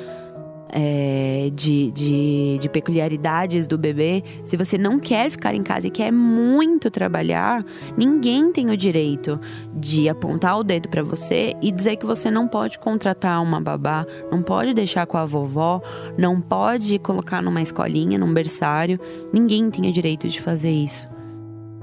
[0.72, 5.90] é, de, de, de, peculiaridades do bebê, se você não quer ficar em casa e
[5.90, 7.66] quer muito trabalhar,
[7.98, 9.40] ninguém tem o direito
[9.74, 14.06] de apontar o dedo para você e dizer que você não pode contratar uma babá,
[14.32, 15.82] não pode deixar com a vovó,
[16.16, 19.00] não pode colocar numa escolinha, num berçário.
[19.34, 21.19] Ninguém tem o direito de fazer isso.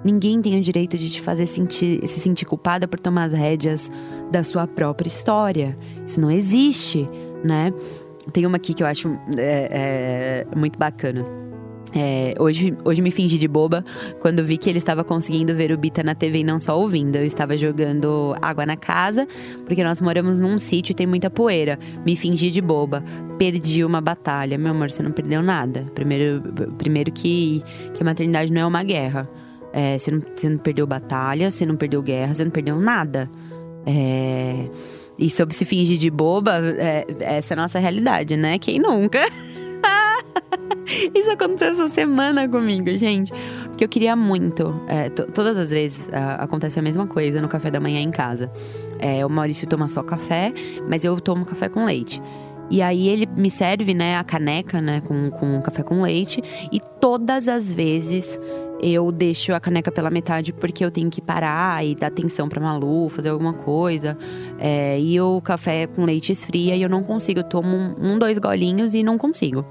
[0.04, 3.90] Ninguém tem o direito de te fazer sentir, se sentir culpada por tomar as rédeas
[4.30, 5.76] da sua própria história.
[6.06, 7.08] Isso não existe,
[7.44, 7.72] né?
[8.32, 11.24] Tem uma aqui que eu acho é, é, muito bacana.
[11.94, 13.82] É, hoje, hoje me fingi de boba
[14.20, 17.16] quando vi que ele estava conseguindo ver o Bita na TV e não só ouvindo.
[17.16, 19.26] Eu estava jogando água na casa,
[19.64, 21.78] porque nós moramos num sítio e tem muita poeira.
[22.04, 23.02] Me fingi de boba.
[23.38, 24.58] Perdi uma batalha.
[24.58, 25.86] Meu amor, você não perdeu nada.
[25.94, 26.42] Primeiro,
[26.76, 27.62] primeiro que,
[27.94, 29.28] que a maternidade não é uma guerra.
[29.76, 33.30] É, você, não, você não perdeu batalha, você não perdeu guerra, você não perdeu nada.
[33.84, 34.70] É.
[35.18, 38.58] E sobre se fingir de boba, é, essa é a nossa realidade, né?
[38.58, 39.18] Quem nunca?
[41.14, 43.30] Isso aconteceu essa semana comigo, gente.
[43.64, 44.80] Porque eu queria muito.
[44.88, 46.08] É, todas as vezes
[46.38, 48.50] acontece a mesma coisa no café da manhã em casa.
[48.98, 50.54] É, o Maurício toma só café,
[50.88, 52.22] mas eu tomo café com leite.
[52.70, 56.42] E aí ele me serve, né, a caneca, né, com, com café com leite.
[56.72, 58.40] E todas as vezes
[58.80, 62.60] eu deixo a caneca pela metade porque eu tenho que parar e dar atenção pra
[62.60, 64.16] Malu, fazer alguma coisa.
[64.58, 67.40] É, e o café com leite esfria e eu não consigo.
[67.40, 69.64] Eu tomo um, dois golinhos e não consigo.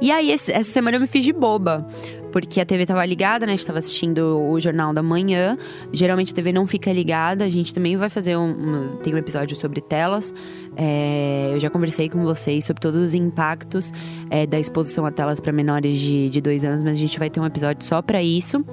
[0.00, 1.86] E aí, essa semana eu me fiz de boba.
[2.32, 3.52] Porque a TV tava ligada, né?
[3.52, 5.56] A gente tava assistindo o Jornal da Manhã.
[5.92, 7.44] Geralmente a TV não fica ligada.
[7.44, 8.50] A gente também vai fazer um.
[8.50, 10.34] um tem um episódio sobre telas.
[10.76, 13.92] É, eu já conversei com vocês sobre todos os impactos
[14.30, 17.28] é, da exposição a telas para menores de, de dois anos, mas a gente vai
[17.28, 18.64] ter um episódio só para isso.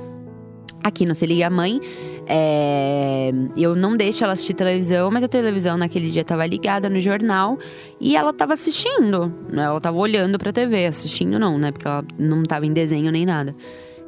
[0.84, 1.80] Aqui no Se Liga a Mãe,
[2.26, 7.02] é, eu não deixo ela assistir televisão, mas a televisão naquele dia estava ligada no
[7.02, 7.58] jornal
[8.00, 9.34] e ela estava assistindo.
[9.52, 11.72] Ela estava olhando para a TV, assistindo não, né?
[11.72, 13.56] Porque ela não estava em desenho nem nada.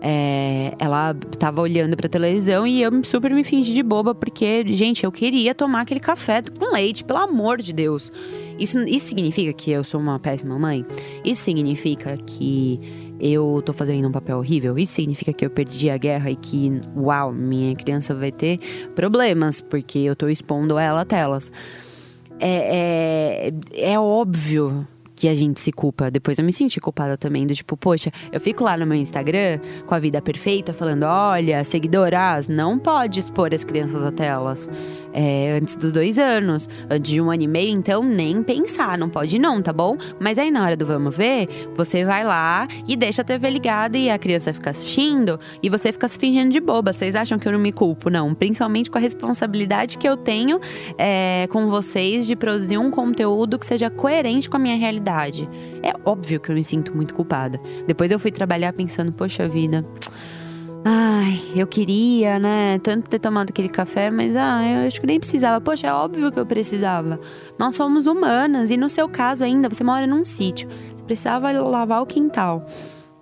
[0.03, 5.03] É, ela tava olhando pra televisão e eu super me fingi de boba, porque, gente,
[5.03, 8.11] eu queria tomar aquele café com leite, pelo amor de Deus.
[8.57, 10.83] Isso, isso significa que eu sou uma péssima mãe?
[11.23, 12.79] Isso significa que
[13.21, 14.77] eu tô fazendo um papel horrível?
[14.77, 18.59] Isso significa que eu perdi a guerra e que, uau, minha criança vai ter
[18.95, 21.51] problemas, porque eu tô expondo ela a telas.
[22.39, 24.87] É, é, é óbvio
[25.21, 26.09] que a gente se culpa.
[26.09, 29.59] Depois eu me senti culpada também, do tipo, poxa, eu fico lá no meu Instagram
[29.85, 34.67] com a vida perfeita, falando: olha, seguidoras, não pode expor as crianças a telas
[35.13, 36.67] é, antes dos dois anos.
[36.89, 39.97] Antes de um ano e meio, então nem pensar, não pode não, tá bom?
[40.19, 43.97] Mas aí na hora do vamos ver, você vai lá e deixa a TV ligada
[43.97, 46.93] e a criança fica assistindo e você fica se fingindo de boba.
[46.93, 48.09] Vocês acham que eu não me culpo?
[48.09, 48.33] Não.
[48.33, 50.59] Principalmente com a responsabilidade que eu tenho
[50.97, 55.47] é, com vocês de produzir um conteúdo que seja coerente com a minha realidade.
[55.83, 57.59] É óbvio que eu me sinto muito culpada.
[57.87, 59.85] Depois eu fui trabalhar pensando, poxa vida.
[60.83, 62.79] Ai, eu queria, né?
[62.79, 65.61] Tanto ter tomado aquele café, mas ah, eu acho que nem precisava.
[65.61, 67.19] Poxa, é óbvio que eu precisava.
[67.57, 70.67] Nós somos humanas e no seu caso ainda, você mora num sítio.
[70.95, 72.65] Você precisava lavar o quintal.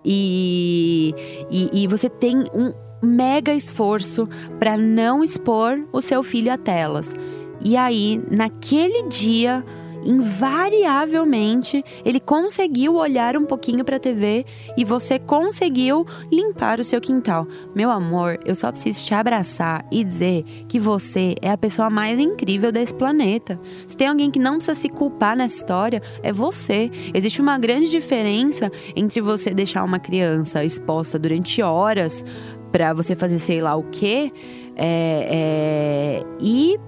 [0.06, 1.14] E,
[1.52, 2.72] e, e você tem um,
[3.04, 7.14] mega esforço para não expor o seu filho a telas.
[7.62, 9.66] E aí, naquele dia,
[10.04, 14.46] invariavelmente ele conseguiu olhar um pouquinho para a TV
[14.78, 17.48] e você conseguiu limpar o seu quintal.
[17.76, 22.20] Meu amor, eu só preciso te abraçar e dizer que você é a pessoa mais
[22.20, 23.60] incrível desse planeta.
[23.88, 26.90] Se tem alguém que não precisa se culpar nessa história, é você.
[27.14, 32.24] Existe uma grande diferença entre você deixar uma criança exposta durante horas
[32.72, 34.32] para você fazer sei lá o quê
[34.76, 36.80] é, é, e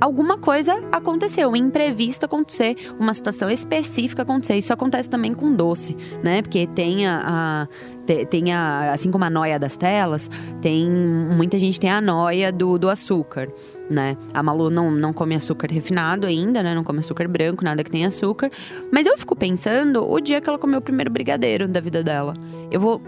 [0.00, 4.56] alguma coisa aconteceu, um imprevisto acontecer, uma situação específica acontecer.
[4.56, 6.42] Isso acontece também com doce, né?
[6.42, 7.68] Porque tem a, a
[8.06, 12.78] tem a, assim como a noia das telas, tem muita gente tem a noia do,
[12.78, 13.48] do açúcar,
[13.90, 14.16] né?
[14.32, 16.74] A Malu não, não come açúcar refinado ainda, né?
[16.74, 18.50] Não come açúcar branco, nada que tenha açúcar.
[18.92, 22.34] Mas eu fico pensando o dia que ela comeu o primeiro brigadeiro da vida dela.
[22.70, 23.00] Eu vou.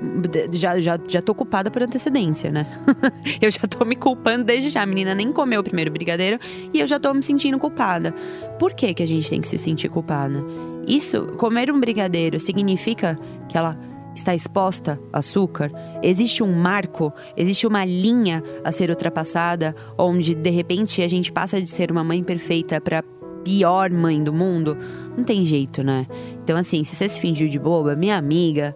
[0.52, 2.66] Já, já, já tô culpada por antecedência, né?
[3.40, 4.82] eu já tô me culpando desde já.
[4.82, 6.38] A menina nem comeu o primeiro brigadeiro
[6.72, 8.14] e eu já tô me sentindo culpada.
[8.58, 10.42] Por que, que a gente tem que se sentir culpada?
[10.86, 13.16] Isso, comer um brigadeiro significa
[13.48, 13.76] que ela
[14.18, 15.72] está exposta açúcar?
[16.02, 21.60] Existe um marco, existe uma linha a ser ultrapassada, onde de repente a gente passa
[21.60, 23.02] de ser uma mãe perfeita para
[23.44, 24.76] pior mãe do mundo?
[25.16, 26.06] Não tem jeito, né?
[26.42, 28.74] Então, assim, se você se fingiu de boba, minha amiga,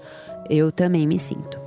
[0.48, 1.61] eu também me sinto.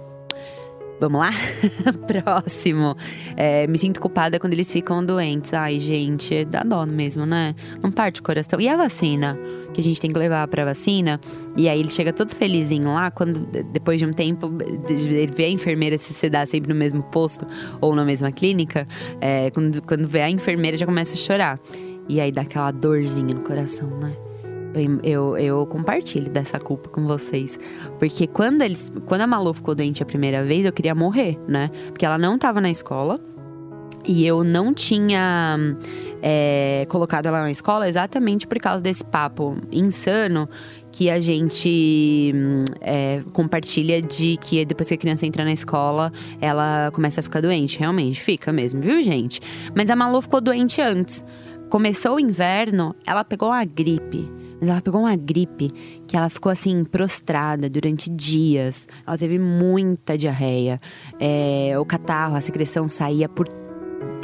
[0.99, 1.31] Vamos lá?
[2.07, 2.95] Próximo.
[3.35, 5.53] É, me sinto culpada quando eles ficam doentes.
[5.53, 7.53] Ai, gente, dá dó mesmo, né?
[7.83, 8.59] Não parte o coração.
[8.61, 9.37] E a vacina?
[9.73, 11.19] Que a gente tem que levar pra vacina.
[11.55, 13.39] E aí ele chega todo felizinho lá, quando
[13.73, 14.51] depois de um tempo,
[14.87, 17.45] ele vê a enfermeira se sedar sempre no mesmo posto
[17.81, 18.87] ou na mesma clínica.
[19.19, 21.59] É, quando, quando vê a enfermeira, já começa a chorar.
[22.07, 24.15] E aí dá aquela dorzinha no coração, né?
[25.03, 27.59] Eu, eu, compartilho dessa culpa com vocês.
[27.99, 28.91] Porque quando eles.
[29.05, 31.69] Quando a Malu ficou doente a primeira vez, eu queria morrer, né?
[31.87, 33.19] Porque ela não tava na escola.
[34.07, 35.57] E eu não tinha
[36.21, 40.47] é, colocado ela na escola exatamente por causa desse papo insano
[40.91, 42.31] que a gente
[42.79, 47.41] é, compartilha de que depois que a criança entra na escola, ela começa a ficar
[47.41, 47.77] doente.
[47.77, 49.41] Realmente, fica mesmo, viu, gente?
[49.75, 51.25] Mas a Malu ficou doente antes.
[51.69, 54.31] Começou o inverno, ela pegou uma gripe.
[54.59, 55.71] Mas ela pegou uma gripe
[56.07, 58.87] que ela ficou assim, prostrada durante dias.
[59.05, 60.79] Ela teve muita diarreia.
[61.19, 63.47] É, o catarro, a secreção saía por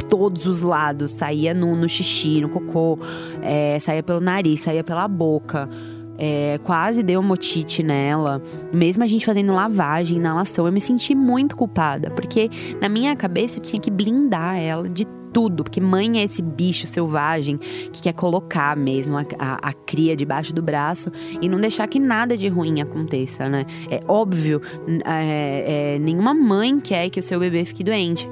[0.10, 1.12] todos os lados.
[1.12, 2.98] Saía no, no xixi, no cocô,
[3.42, 5.70] é, saía pelo nariz, saía pela boca.
[6.18, 8.42] É, quase deu motite nela.
[8.72, 12.12] Mesmo a gente fazendo lavagem, inalação, eu me senti muito culpada.
[12.12, 16.42] Porque na minha cabeça eu tinha que blindar ela de tudo, porque mãe é esse
[16.42, 17.58] bicho selvagem
[17.92, 22.00] que quer colocar mesmo a, a, a, cria debaixo do braço e não deixar que
[22.00, 23.66] nada de ruim aconteça, né?
[23.90, 24.62] É óbvio,
[25.06, 28.30] é, é, nenhuma mãe quer que o seu bebê fique doente.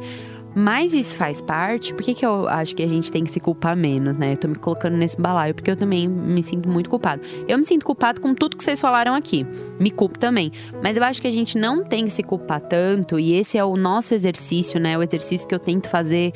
[0.55, 3.39] Mas isso faz parte, por que, que eu acho que a gente tem que se
[3.39, 4.33] culpar menos, né?
[4.33, 7.21] Eu tô me colocando nesse balaio porque eu também me sinto muito culpado.
[7.47, 9.45] Eu me sinto culpado com tudo que vocês falaram aqui.
[9.79, 10.51] Me culpo também.
[10.83, 13.63] Mas eu acho que a gente não tem que se culpar tanto, e esse é
[13.63, 14.97] o nosso exercício, né?
[14.97, 16.33] O exercício que eu tento fazer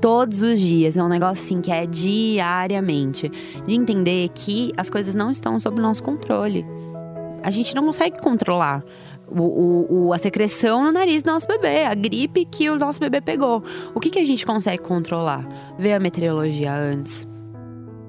[0.00, 0.96] todos os dias.
[0.96, 3.30] É um negócio assim que é diariamente.
[3.66, 6.64] De entender que as coisas não estão sob nosso controle.
[7.42, 8.84] A gente não consegue controlar
[9.28, 13.20] o, o, a secreção no nariz do nosso bebê, a gripe que o nosso bebê
[13.20, 13.62] pegou.
[13.94, 15.46] O que, que a gente consegue controlar?
[15.78, 17.26] Ver a meteorologia antes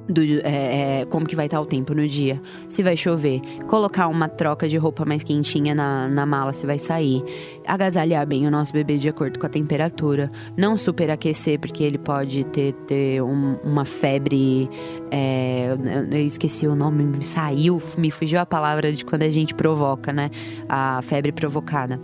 [0.08, 4.08] do, é, é, como que vai estar o tempo no dia, se vai chover, colocar
[4.08, 7.24] uma troca de roupa mais quentinha na, na mala se vai sair,
[7.66, 12.44] agasalhar bem o nosso bebê de acordo com a temperatura, não superaquecer porque ele pode
[12.46, 14.70] ter, ter um, uma febre,
[15.12, 15.76] é,
[16.12, 20.14] eu esqueci o nome, me saiu, me fugiu a palavra de quando a gente provoca,
[20.14, 20.30] né,
[20.70, 22.00] a febre provocada.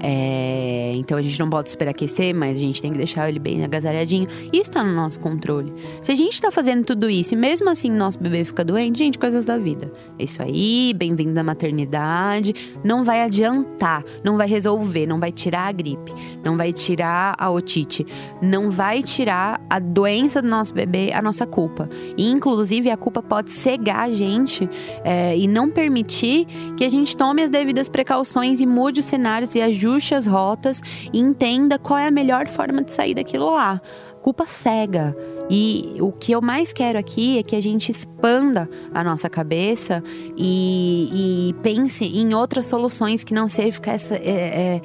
[0.00, 3.64] É, então a gente não pode superaquecer, mas a gente tem que deixar ele bem
[3.64, 4.28] agasalhadinho.
[4.52, 5.72] Isso está no nosso controle.
[6.02, 9.18] Se a gente está fazendo tudo isso e mesmo assim nosso bebê fica doente, gente,
[9.18, 9.90] coisas da vida.
[10.18, 12.54] É isso aí, bem-vindo à maternidade.
[12.84, 16.12] Não vai adiantar, não vai resolver, não vai tirar a gripe,
[16.44, 18.06] não vai tirar a otite,
[18.40, 21.88] não vai tirar a doença do nosso bebê, a nossa culpa.
[22.16, 24.68] E inclusive a culpa pode cegar a gente
[25.04, 29.54] é, e não permitir que a gente tome as devidas precauções e mude os cenários
[29.54, 30.80] e ajude ajuste as rotas
[31.12, 33.80] e entenda qual é a melhor forma de sair daquilo lá.
[34.22, 35.16] Culpa cega.
[35.50, 40.02] E o que eu mais quero aqui é que a gente expanda a nossa cabeça
[40.36, 44.82] e, e pense em outras soluções que não seja ficar, essa, é, é,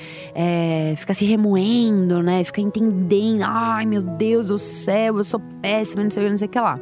[0.92, 2.44] é, ficar se remoendo, né?
[2.46, 6.38] Ficar entendendo, ai meu Deus do céu, eu sou péssima, não sei o que, não
[6.38, 6.80] sei o que lá.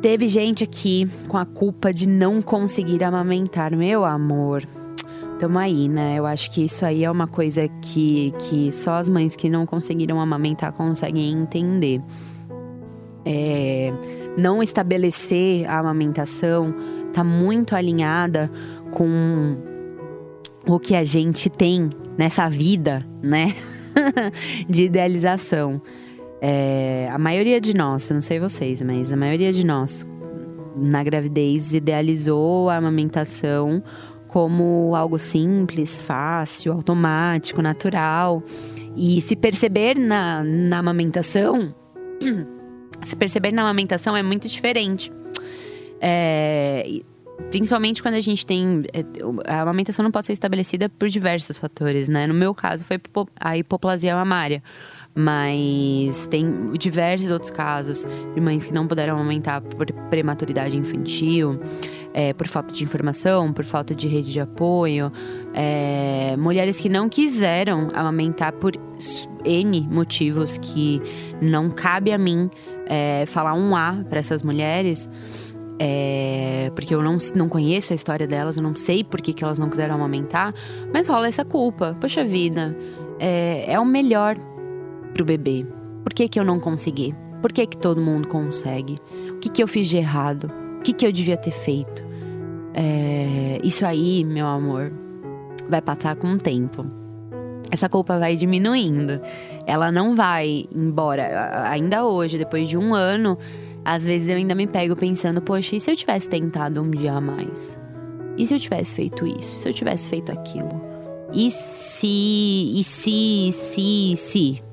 [0.00, 4.62] Teve gente aqui com a culpa de não conseguir amamentar, meu amor
[5.38, 6.18] tamo aí, né?
[6.18, 9.64] Eu acho que isso aí é uma coisa que, que só as mães que não
[9.64, 12.02] conseguiram amamentar conseguem entender.
[13.24, 13.92] É,
[14.36, 16.74] não estabelecer a amamentação
[17.12, 18.50] tá muito alinhada
[18.90, 19.56] com
[20.66, 23.54] o que a gente tem nessa vida, né?
[24.68, 25.80] de idealização.
[26.40, 30.06] É, a maioria de nós, não sei vocês, mas a maioria de nós
[30.76, 33.82] na gravidez idealizou a amamentação
[34.28, 38.42] como algo simples, fácil, automático, natural.
[38.96, 41.74] E se perceber na, na amamentação,
[43.02, 45.12] se perceber na amamentação é muito diferente.
[46.00, 47.00] É,
[47.50, 48.82] principalmente quando a gente tem.
[48.92, 49.04] É,
[49.50, 52.26] a amamentação não pode ser estabelecida por diversos fatores, né?
[52.26, 53.00] No meu caso, foi
[53.40, 54.62] a hipoplasia mamária.
[55.20, 58.06] Mas tem diversos outros casos
[58.36, 61.58] de mães que não puderam amamentar por prematuridade infantil,
[62.14, 65.10] é, por falta de informação, por falta de rede de apoio,
[65.52, 68.74] é, mulheres que não quiseram amamentar por
[69.44, 71.02] N motivos que
[71.42, 72.48] não cabe a mim
[72.86, 75.10] é, falar um A para essas mulheres.
[75.80, 79.42] É, porque eu não, não conheço a história delas, eu não sei por que, que
[79.42, 80.54] elas não quiseram amamentar,
[80.94, 81.96] mas rola essa culpa.
[82.00, 82.76] Poxa vida,
[83.18, 84.36] é, é o melhor
[85.18, 85.66] pro bebê.
[86.04, 87.14] Por que, que eu não consegui?
[87.42, 88.98] Por que, que todo mundo consegue?
[89.30, 90.50] O que, que eu fiz de errado?
[90.78, 92.06] O que, que eu devia ter feito?
[92.72, 94.92] É, isso aí, meu amor,
[95.68, 96.86] vai passar com o tempo.
[97.70, 99.20] Essa culpa vai diminuindo.
[99.66, 101.68] Ela não vai embora.
[101.68, 103.36] Ainda hoje, depois de um ano,
[103.84, 107.14] às vezes eu ainda me pego pensando: poxa, e se eu tivesse tentado um dia
[107.14, 107.78] a mais?
[108.36, 109.56] E se eu tivesse feito isso?
[109.56, 110.80] E se eu tivesse feito aquilo?
[111.32, 114.67] E se, e se, se, se?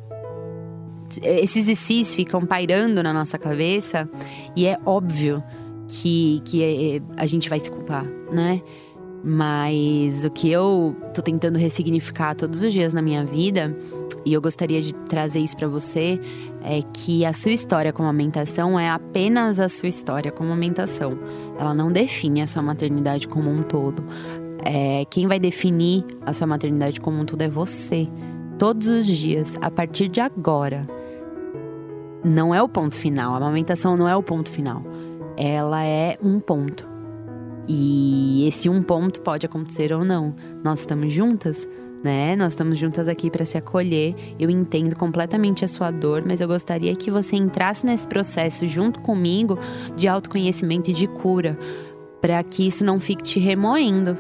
[1.22, 4.10] Esses e se ficam pairando na nossa cabeça
[4.56, 5.44] e é óbvio
[5.88, 8.62] que, que é, a gente vai se culpar, né?
[9.28, 13.76] Mas o que eu tô tentando ressignificar todos os dias na minha vida,
[14.24, 16.20] e eu gostaria de trazer isso para você,
[16.64, 20.48] é que a sua história com a amamentação é apenas a sua história com a
[20.48, 21.18] amamentação.
[21.60, 24.04] Ela não define a sua maternidade como um todo.
[24.64, 28.08] É, quem vai definir a sua maternidade como um todo é você.
[28.58, 30.88] Todos os dias, a partir de agora.
[32.24, 33.34] Não é o ponto final.
[33.34, 34.82] A amamentação não é o ponto final.
[35.36, 36.88] Ela é um ponto.
[37.68, 40.34] E esse um ponto pode acontecer ou não.
[40.64, 41.68] Nós estamos juntas,
[42.02, 42.34] né?
[42.38, 44.16] Nós estamos juntas aqui para se acolher.
[44.40, 49.02] Eu entendo completamente a sua dor, mas eu gostaria que você entrasse nesse processo junto
[49.02, 49.60] comigo
[49.98, 51.60] de autoconhecimento e de cura,
[52.22, 54.16] para que isso não fique te remoendo,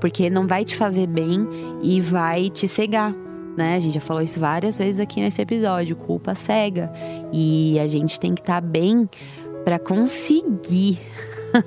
[0.00, 1.46] porque não vai te fazer bem
[1.80, 3.14] e vai te cegar.
[3.58, 3.74] Né?
[3.74, 6.92] A gente já falou isso várias vezes aqui nesse episódio, culpa cega.
[7.32, 9.10] E a gente tem que estar tá bem
[9.64, 10.96] para conseguir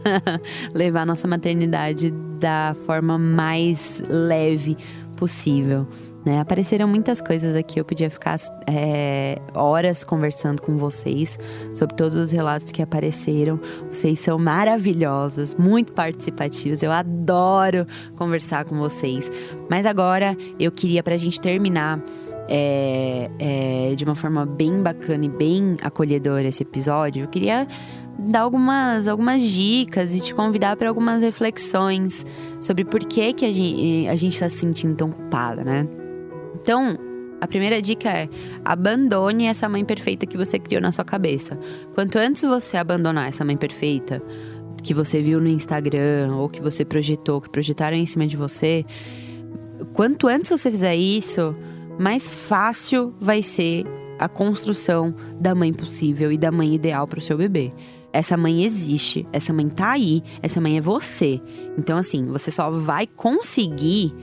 [0.73, 4.77] levar nossa maternidade da forma mais leve
[5.17, 5.85] possível.
[6.26, 6.39] Né?
[6.39, 8.36] Apareceram muitas coisas aqui, eu podia ficar
[8.67, 11.39] é, horas conversando com vocês
[11.74, 13.59] sobre todos os relatos que apareceram.
[13.91, 19.32] Vocês são maravilhosas, muito participativos, eu adoro conversar com vocês.
[19.69, 21.99] Mas agora eu queria, para a gente terminar
[22.47, 27.67] é, é, de uma forma bem bacana e bem acolhedora esse episódio, eu queria
[28.19, 32.24] dar algumas, algumas dicas e te convidar para algumas reflexões
[32.59, 35.88] sobre por que, que a gente está se sentindo tão culpada, né?
[36.62, 36.97] Então,
[37.41, 38.30] a primeira dica é:
[38.64, 41.57] abandone essa mãe perfeita que você criou na sua cabeça.
[41.95, 44.22] Quanto antes você abandonar essa mãe perfeita
[44.84, 48.86] que você viu no Instagram ou que você projetou, que projetaram em cima de você,
[49.93, 51.55] quanto antes você fizer isso,
[51.99, 53.86] mais fácil vai ser
[54.20, 57.74] a construção da mãe possível e da mãe ideal para o seu bebê.
[58.14, 61.41] Essa mãe existe, essa mãe tá aí, essa mãe é você.
[61.78, 64.14] Então, assim, você só vai conseguir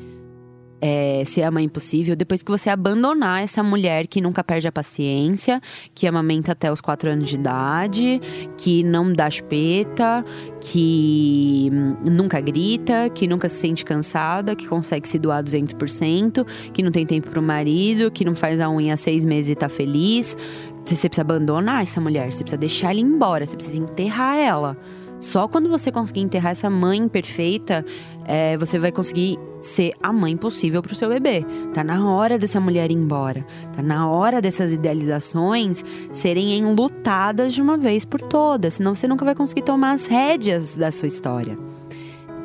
[0.81, 4.73] é, ser a mãe possível depois que você abandonar essa mulher que nunca perde a
[4.73, 5.61] paciência,
[5.95, 8.21] que amamenta até os 4 anos de idade,
[8.57, 10.25] que não dá chupeta,
[10.61, 16.83] que hum, nunca grita, que nunca se sente cansada, que consegue se doar 200%, que
[16.83, 19.69] não tem tempo pro marido, que não faz a unha há seis meses e tá
[19.69, 20.37] feliz.
[20.85, 24.77] Você precisa abandonar essa mulher, você precisa deixar ela embora, você precisa enterrar ela.
[25.21, 27.85] Só quando você conseguir enterrar essa mãe perfeita,
[28.25, 31.45] é, você vai conseguir ser a mãe possível para o seu bebê.
[31.75, 33.45] Tá na hora dessa mulher ir embora.
[33.75, 38.75] Tá na hora dessas idealizações serem enlutadas de uma vez por todas.
[38.75, 41.59] Senão você nunca vai conseguir tomar as rédeas da sua história.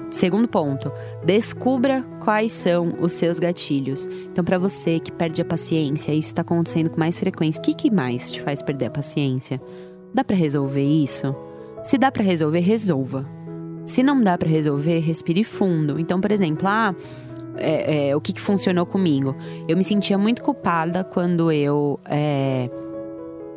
[0.09, 0.91] Segundo ponto,
[1.25, 4.07] descubra quais são os seus gatilhos.
[4.31, 7.73] Então, para você que perde a paciência, isso está acontecendo com mais frequência, o que,
[7.73, 9.59] que mais te faz perder a paciência?
[10.13, 11.35] Dá para resolver isso?
[11.83, 13.25] Se dá para resolver, resolva.
[13.85, 15.99] Se não dá para resolver, respire fundo.
[15.99, 16.95] Então, por exemplo, ah,
[17.57, 19.35] é, é, o que, que funcionou comigo.
[19.67, 21.99] Eu me sentia muito culpada quando eu.
[22.05, 22.69] É,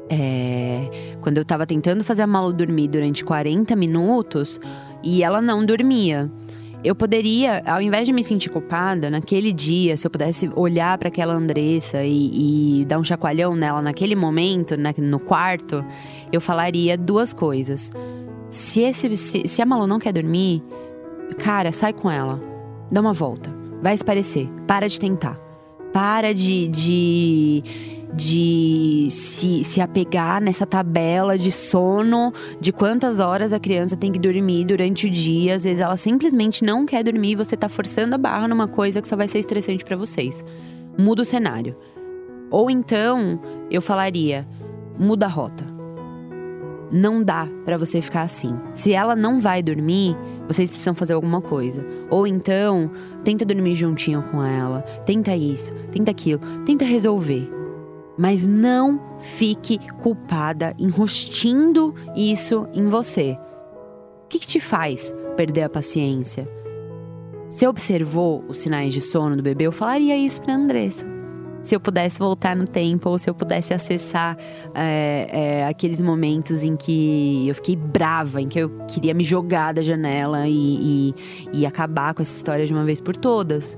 [0.08, 4.60] é, quando eu tava tentando fazer a Malu dormir durante 40 minutos
[5.02, 6.30] e ela não dormia.
[6.84, 11.08] Eu poderia, ao invés de me sentir culpada, naquele dia, se eu pudesse olhar para
[11.08, 15.84] aquela Andressa e, e, dar um chacoalhão nela naquele momento, na, no quarto,
[16.32, 17.90] eu falaria duas coisas.
[18.50, 20.62] Se, esse, se, se a Malu não quer dormir,
[21.38, 22.40] cara, sai com ela.
[22.90, 23.50] Dá uma volta.
[23.82, 24.48] Vai esparecer.
[24.66, 25.38] Para de tentar.
[25.92, 27.62] Para de, de
[28.16, 34.18] de se, se apegar nessa tabela de sono, de quantas horas a criança tem que
[34.18, 35.54] dormir durante o dia.
[35.54, 39.02] Às vezes ela simplesmente não quer dormir e você tá forçando a barra numa coisa
[39.02, 40.42] que só vai ser estressante para vocês.
[40.98, 41.76] Muda o cenário.
[42.50, 43.38] Ou então,
[43.70, 44.48] eu falaria:
[44.98, 45.75] muda a rota.
[46.90, 48.56] Não dá para você ficar assim.
[48.72, 50.16] Se ela não vai dormir,
[50.46, 51.84] vocês precisam fazer alguma coisa.
[52.08, 52.90] Ou então,
[53.24, 54.82] tenta dormir juntinho com ela.
[55.04, 57.56] Tenta isso, tenta aquilo, tenta resolver
[58.16, 63.38] mas não fique culpada enrostindo isso em você.
[64.24, 66.48] O que, que te faz perder a paciência?
[67.48, 71.15] Se observou os sinais de sono do bebê, eu falaria isso para Andressa.
[71.66, 74.38] Se eu pudesse voltar no tempo, ou se eu pudesse acessar
[74.72, 79.74] é, é, aqueles momentos em que eu fiquei brava, em que eu queria me jogar
[79.74, 81.14] da janela e, e,
[81.52, 83.76] e acabar com essa história de uma vez por todas.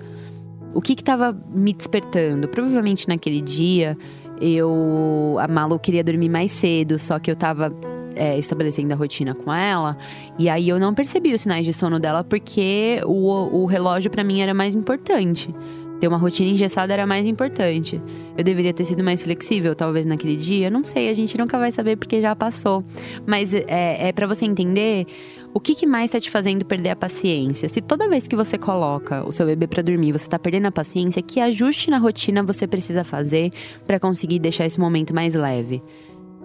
[0.75, 2.47] O que estava me despertando?
[2.47, 3.97] Provavelmente naquele dia
[4.39, 5.39] eu.
[5.41, 7.71] A Malu queria dormir mais cedo, só que eu tava
[8.15, 9.97] é, estabelecendo a rotina com ela.
[10.39, 14.23] E aí eu não percebi os sinais de sono dela porque o, o relógio para
[14.23, 15.55] mim era mais importante.
[16.01, 18.01] Ter uma rotina engessada era mais importante.
[18.37, 20.71] Eu deveria ter sido mais flexível, talvez, naquele dia.
[20.71, 22.85] Não sei, a gente nunca vai saber porque já passou.
[23.27, 25.07] Mas é, é para você entender
[25.53, 27.69] o que, que mais está te fazendo perder a paciência?
[27.69, 30.73] Se toda vez que você coloca o seu bebê para dormir, você está perdendo a
[30.73, 33.51] paciência, que ajuste na rotina você precisa fazer
[33.87, 35.83] para conseguir deixar esse momento mais leve?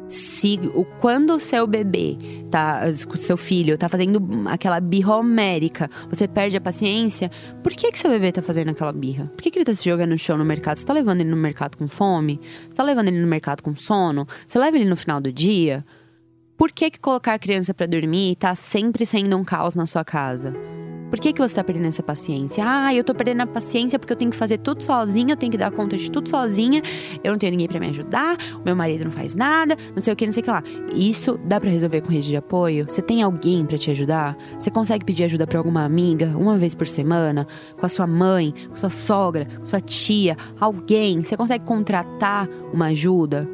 [0.07, 0.59] Se
[0.99, 2.17] quando o seu bebê
[2.51, 7.31] tá, o seu filho tá fazendo aquela birra homérica, você perde a paciência,
[7.63, 9.31] por que que seu bebê tá fazendo aquela birra?
[9.35, 10.77] Por que, que ele tá se jogando no chão no mercado?
[10.77, 12.39] Você tá levando ele no mercado com fome?
[12.69, 14.27] Você tá levando ele no mercado com sono?
[14.45, 15.85] Você leva ele no final do dia?
[16.64, 20.05] Por que, que colocar a criança para dormir tá sempre sendo um caos na sua
[20.05, 20.53] casa?
[21.09, 22.64] Por que, que você tá perdendo essa paciência?
[22.66, 25.51] Ah, eu tô perdendo a paciência porque eu tenho que fazer tudo sozinha, eu tenho
[25.51, 26.82] que dar conta de tudo sozinha,
[27.22, 30.14] eu não tenho ninguém para me ajudar, o meu marido não faz nada, não sei
[30.14, 30.64] o que, não sei o que lá.
[30.95, 32.86] Isso dá para resolver com rede de apoio?
[32.89, 34.38] Você tem alguém para te ajudar?
[34.57, 37.45] Você consegue pedir ajuda para alguma amiga uma vez por semana?
[37.78, 41.22] Com a sua mãe, com sua sogra, com sua tia, alguém?
[41.22, 43.49] Você consegue contratar uma ajuda?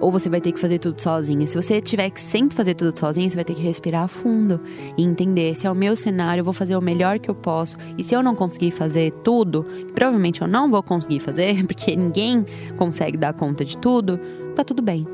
[0.00, 1.46] Ou você vai ter que fazer tudo sozinha.
[1.46, 4.60] Se você tiver que sempre fazer tudo sozinha, você vai ter que respirar fundo
[4.96, 7.76] e entender se é o meu cenário, eu vou fazer o melhor que eu posso.
[7.98, 12.44] E se eu não conseguir fazer tudo, provavelmente eu não vou conseguir fazer, porque ninguém
[12.76, 14.18] consegue dar conta de tudo,
[14.56, 15.06] tá tudo bem.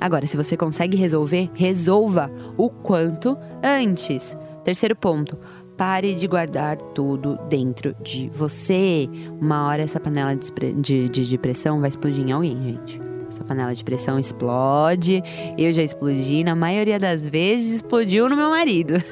[0.00, 4.36] Agora, se você consegue resolver, resolva o quanto antes.
[4.64, 5.38] Terceiro ponto,
[5.76, 9.08] pare de guardar tudo dentro de você.
[9.40, 13.11] Uma hora essa panela de, de, de pressão vai explodir em alguém, gente.
[13.32, 15.22] Essa panela de pressão explode.
[15.56, 19.02] Eu já explodi, na maioria das vezes explodiu no meu marido.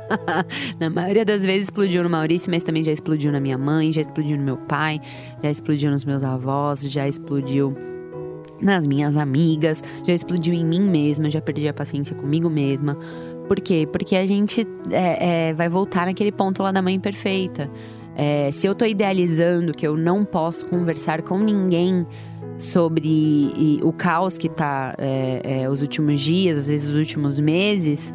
[0.78, 4.02] na maioria das vezes explodiu no Maurício, mas também já explodiu na minha mãe, já
[4.02, 5.00] explodiu no meu pai,
[5.42, 7.74] já explodiu nos meus avós, já explodiu
[8.60, 12.98] nas minhas amigas, já explodiu em mim mesma, já perdi a paciência comigo mesma.
[13.48, 13.88] Por quê?
[13.90, 17.70] Porque a gente é, é, vai voltar naquele ponto lá da mãe perfeita.
[18.16, 22.06] É, se eu tô idealizando que eu não posso conversar com ninguém
[22.56, 27.40] sobre e, o caos que está é, é, os últimos dias, às vezes os últimos
[27.40, 28.14] meses,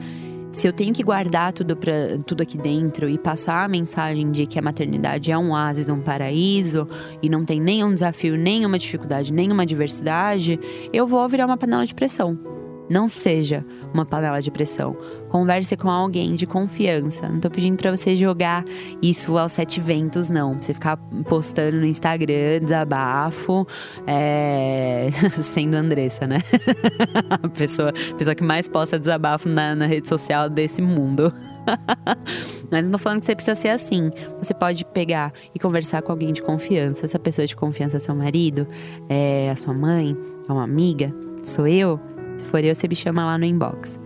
[0.52, 4.46] se eu tenho que guardar tudo, pra, tudo aqui dentro e passar a mensagem de
[4.46, 6.88] que a maternidade é um oásis, um paraíso
[7.22, 10.60] e não tem nenhum desafio, nenhuma dificuldade, nenhuma adversidade,
[10.94, 12.59] eu vou virar uma panela de pressão.
[12.90, 13.64] Não seja
[13.94, 14.96] uma panela de pressão.
[15.30, 17.30] Converse com alguém de confiança.
[17.30, 18.66] Não tô pedindo para você jogar
[19.02, 20.54] isso aos sete ventos, não.
[20.56, 23.68] Pra você ficar postando no Instagram, desabafo,
[24.08, 25.10] é...
[25.42, 26.42] sendo Andressa, né?
[27.30, 31.32] a pessoa, pessoa que mais posta desabafo na, na rede social desse mundo.
[32.72, 34.10] Mas não tô falando que você precisa ser assim.
[34.40, 37.06] Você pode pegar e conversar com alguém de confiança.
[37.06, 38.68] Essa pessoa de confiança é seu marido,
[39.08, 40.18] é a sua mãe,
[40.48, 41.14] é uma amiga,
[41.44, 42.00] sou eu.
[42.40, 44.00] Se for eu, você me chama lá no inbox.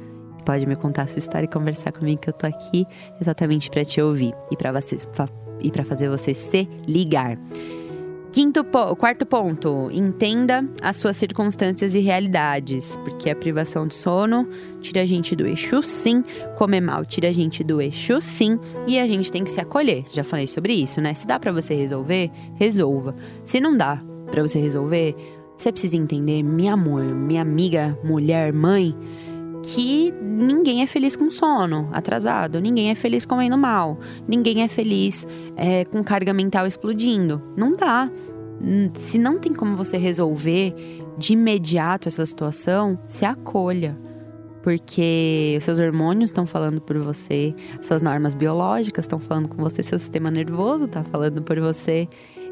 [0.46, 2.86] Pode me contar sua história e conversar comigo que eu tô aqui
[3.22, 4.98] exatamente para te ouvir e para você
[5.62, 7.38] e para fazer você se ligar.
[8.34, 14.50] Quinto po quarto ponto, entenda as suas circunstâncias e realidades, porque a privação de sono
[14.82, 16.24] tira a gente do eixo, sim,
[16.58, 20.04] comer mal tira a gente do eixo, sim, e a gente tem que se acolher.
[20.10, 21.14] Já falei sobre isso, né?
[21.14, 23.16] Se dá para você resolver, resolva.
[23.44, 25.16] Se não dá para você resolver,
[25.58, 28.96] você precisa entender, minha amor, minha amiga, mulher, mãe,
[29.64, 33.98] que ninguém é feliz com sono atrasado, ninguém é feliz comendo mal,
[34.28, 35.26] ninguém é feliz
[35.56, 37.42] é, com carga mental explodindo.
[37.56, 38.12] Não dá.
[38.96, 40.74] Se não tem como você resolver
[41.18, 43.98] de imediato essa situação, se acolha.
[44.62, 49.84] Porque os seus hormônios estão falando por você, suas normas biológicas estão falando com você,
[49.84, 52.08] seu sistema nervoso está falando por você.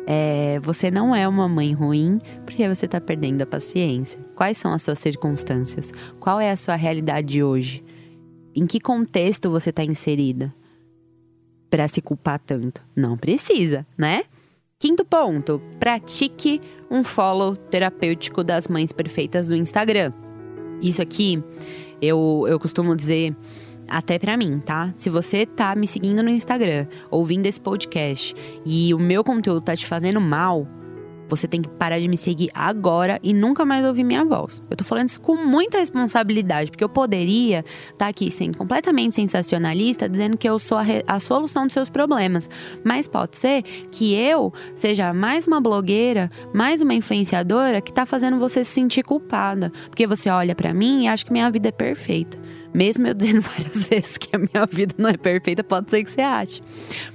[0.07, 4.19] É, você não é uma mãe ruim porque você está perdendo a paciência.
[4.35, 5.91] Quais são as suas circunstâncias?
[6.19, 7.83] Qual é a sua realidade hoje?
[8.55, 10.53] Em que contexto você está inserida?
[11.69, 12.83] Para se culpar tanto?
[12.95, 14.23] Não precisa, né?
[14.77, 20.11] Quinto ponto: pratique um follow terapêutico das mães perfeitas do Instagram.
[20.81, 21.41] Isso aqui
[22.01, 23.35] eu, eu costumo dizer
[23.91, 24.91] até para mim, tá?
[24.95, 28.33] Se você tá me seguindo no Instagram, ouvindo esse podcast
[28.65, 30.65] e o meu conteúdo tá te fazendo mal,
[31.31, 34.61] você tem que parar de me seguir agora e nunca mais ouvir minha voz.
[34.69, 39.15] Eu tô falando isso com muita responsabilidade, porque eu poderia estar tá aqui sendo completamente
[39.15, 42.49] sensacionalista, dizendo que eu sou a, a, solução dos seus problemas.
[42.83, 48.37] Mas pode ser que eu seja mais uma blogueira, mais uma influenciadora que tá fazendo
[48.37, 49.71] você se sentir culpada.
[49.87, 52.37] Porque você olha para mim e acha que minha vida é perfeita.
[52.73, 56.11] Mesmo eu dizendo várias vezes que a minha vida não é perfeita, pode ser que
[56.11, 56.61] você ache.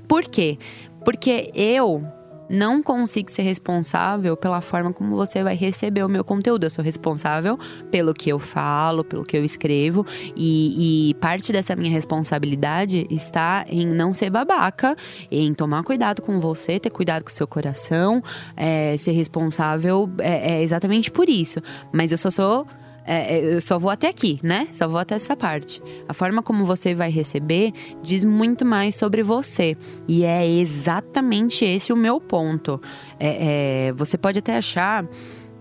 [0.07, 0.59] Por quê?
[1.05, 2.05] Porque eu
[2.49, 6.65] não consigo ser responsável pela forma como você vai receber o meu conteúdo.
[6.65, 7.59] Eu sou responsável
[7.91, 13.65] pelo que eu falo, pelo que eu escrevo, e, e, parte dessa minha responsabilidade está
[13.69, 14.97] em não ser babaca,
[15.31, 18.23] em tomar cuidado com você, ter cuidado com o seu coração,
[18.57, 21.61] é, ser responsável é, é exatamente por isso.
[21.93, 22.67] Mas eu só sou
[23.07, 24.67] é, é, eu só vou até aqui, né?
[24.73, 25.81] Só vou até essa parte.
[26.09, 29.77] A forma como você vai receber diz muito mais sobre você.
[30.09, 32.81] E é exatamente esse o meu ponto.
[33.19, 35.09] É, é, você pode até achar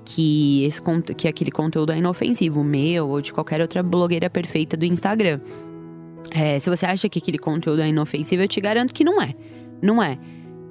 [0.03, 0.81] que, esse,
[1.15, 5.39] que aquele conteúdo é inofensivo, meu ou de qualquer outra blogueira perfeita do Instagram.
[6.31, 9.35] É, se você acha que aquele conteúdo é inofensivo, eu te garanto que não é.
[9.81, 10.17] Não é.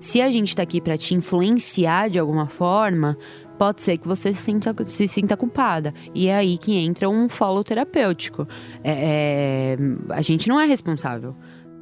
[0.01, 3.17] Se a gente tá aqui para te influenciar de alguma forma,
[3.65, 5.95] pode ser que você se sinta, se sinta culpada.
[6.15, 8.47] E é aí que entra um follow terapêutico.
[8.83, 9.77] É, é,
[10.11, 11.35] a gente não é responsável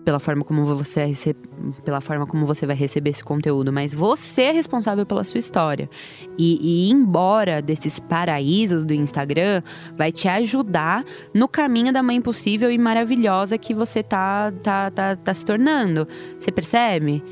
[0.05, 1.41] pela forma como você recebe,
[1.85, 5.91] pela forma como você vai receber esse conteúdo, mas você é responsável pela sua história.
[6.39, 9.61] E, e embora desses paraísos do Instagram,
[9.97, 11.05] vai te ajudar
[11.35, 16.07] no caminho da mãe possível e maravilhosa que você tá, tá, tá, tá se tornando.
[16.39, 17.25] Você percebe?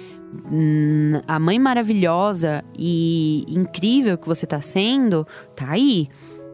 [1.27, 5.27] A mãe maravilhosa e incrível que você tá sendo,
[5.57, 6.09] tá aí.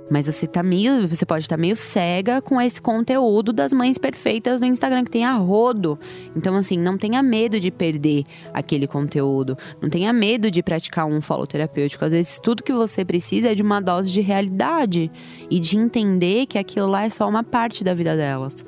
[0.09, 3.99] Mas você tá meio, você pode estar tá meio cega com esse conteúdo das mães
[3.99, 5.99] perfeitas no Instagram que tem a rodo.
[6.35, 8.25] Então assim, não tenha medo de perder
[8.55, 12.05] aquele conteúdo, não tenha medo de praticar um follow terapêutico.
[12.05, 15.11] Às vezes tudo que você precisa é de uma dose de realidade
[15.51, 18.65] e de entender que aquilo lá é só uma parte da vida delas.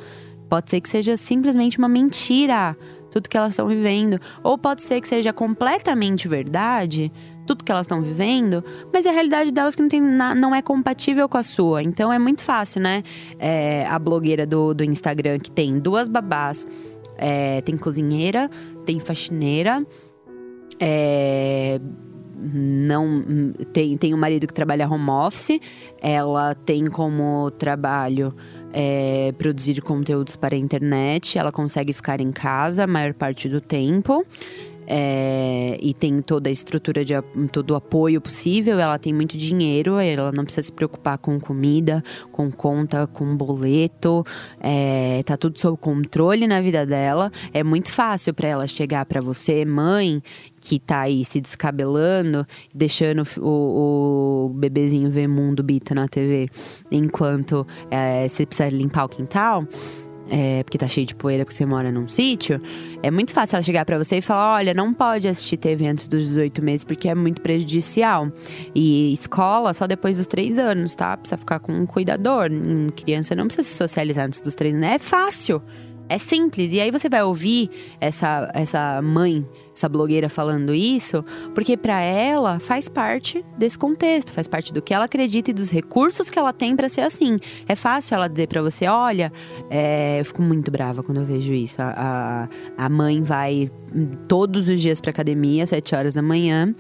[0.49, 2.77] Pode ser que seja simplesmente uma mentira
[3.11, 4.21] tudo que elas estão vivendo.
[4.43, 7.13] Ou pode ser que seja completamente verdade,
[7.47, 10.61] tudo que elas estão vivendo, mas é a realidade delas que não, tem não é
[10.61, 11.83] compatível com a sua.
[11.83, 13.03] Então é muito fácil, né?
[13.39, 16.67] É, a blogueira do, do Instagram que tem duas babás,
[17.17, 18.51] é, tem cozinheira,
[18.85, 19.85] tem faxineira,
[20.79, 21.81] é,
[22.41, 25.59] não tem, tem um marido que trabalha home office,
[26.01, 28.35] ela tem como trabalho
[28.73, 31.39] é, produzir conteúdos para a internet.
[31.39, 34.25] Ela consegue ficar em casa a maior parte do tempo.
[34.91, 37.13] É, e tem toda a estrutura de
[37.53, 38.79] todo o apoio possível.
[38.81, 44.25] Ela tem muito dinheiro, ela não precisa se preocupar com comida, com conta, com boleto.
[44.59, 47.31] É, tá tudo sob controle na vida dela.
[47.53, 50.23] É muito fácil para ela chegar para você, mãe,
[50.59, 56.49] que tá aí se descabelando, deixando o, o bebezinho ver mundo bita na TV,
[56.91, 59.67] enquanto é, você precisa limpar o quintal
[60.31, 62.61] é, porque tá cheio de poeira porque você mora num sítio,
[63.03, 66.09] é muito fácil ela chegar para você e falar: olha, não pode assistir TV antes
[66.09, 68.31] dos 18 meses porque é muito prejudicial.
[68.75, 71.17] E escola só depois dos 3 anos, tá?
[71.17, 72.49] Precisa ficar com um cuidador.
[72.97, 74.87] Criança não precisa se socializar antes dos 3 anos.
[74.89, 75.63] É fácil.
[76.09, 76.73] É simples.
[76.73, 82.59] E aí você vai ouvir essa, essa mãe, essa blogueira falando isso, porque para ela
[82.59, 86.53] faz parte desse contexto, faz parte do que ela acredita e dos recursos que ela
[86.53, 87.39] tem para ser assim.
[87.69, 89.33] É fácil ela dizer para você: olha,
[89.69, 91.81] é, eu fico muito brava quando eu vejo isso.
[91.81, 92.49] A,
[92.79, 93.71] a, a mãe vai
[94.27, 96.75] todos os dias pra academia, às 7 horas da manhã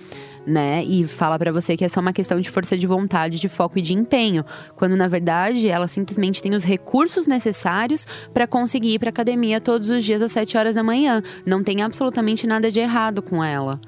[0.48, 0.82] né?
[0.84, 3.78] E fala para você que é só uma questão de força de vontade, de foco
[3.78, 4.44] e de empenho,
[4.74, 9.90] quando na verdade ela simplesmente tem os recursos necessários para conseguir ir para academia todos
[9.90, 11.22] os dias às 7 horas da manhã.
[11.44, 13.80] Não tem absolutamente nada de errado com ela.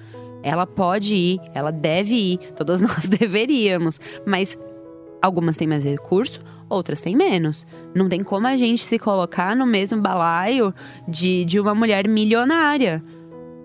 [0.42, 4.58] Ela pode ir, ela deve ir, todas nós deveríamos, mas
[5.22, 7.66] algumas têm mais recurso, outras têm menos.
[7.94, 10.74] Não tem como a gente se colocar no mesmo balaio
[11.08, 13.02] de, de uma mulher milionária.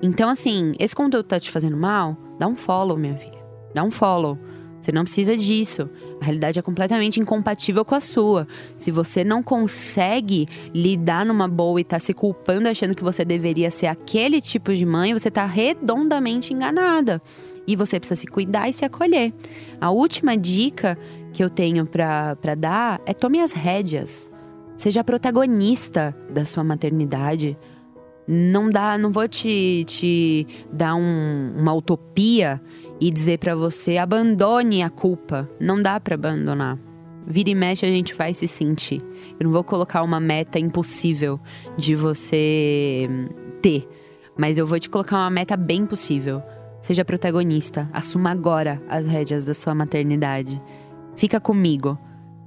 [0.01, 2.17] Então, assim, esse conteúdo tá te fazendo mal?
[2.39, 3.43] Dá um follow, minha filha.
[3.73, 4.37] Dá um follow.
[4.85, 5.89] Você não precisa disso.
[6.21, 8.47] A realidade é completamente incompatível com a sua.
[8.75, 13.71] Se você não consegue lidar numa boa e tá se culpando achando que você deveria
[13.71, 17.19] ser aquele tipo de mãe, você tá redondamente enganada.
[17.65, 19.33] E você precisa se cuidar e se acolher.
[19.81, 20.95] A última dica
[21.33, 24.29] que eu tenho para dar é tome as rédeas.
[24.77, 27.57] Seja protagonista da sua maternidade.
[28.27, 32.59] Não dá, não vou te, te dar um, uma utopia
[32.99, 35.49] e dizer para você abandone a culpa.
[35.59, 36.79] Não dá para abandonar.
[37.27, 39.01] Vira e mexe a gente vai se sentir.
[39.39, 41.39] Eu não vou colocar uma meta impossível
[41.77, 43.09] de você
[43.61, 43.87] ter,
[44.37, 46.41] mas eu vou te colocar uma meta bem possível.
[46.81, 50.61] Seja protagonista, assuma agora as rédeas da sua maternidade.
[51.15, 51.97] Fica comigo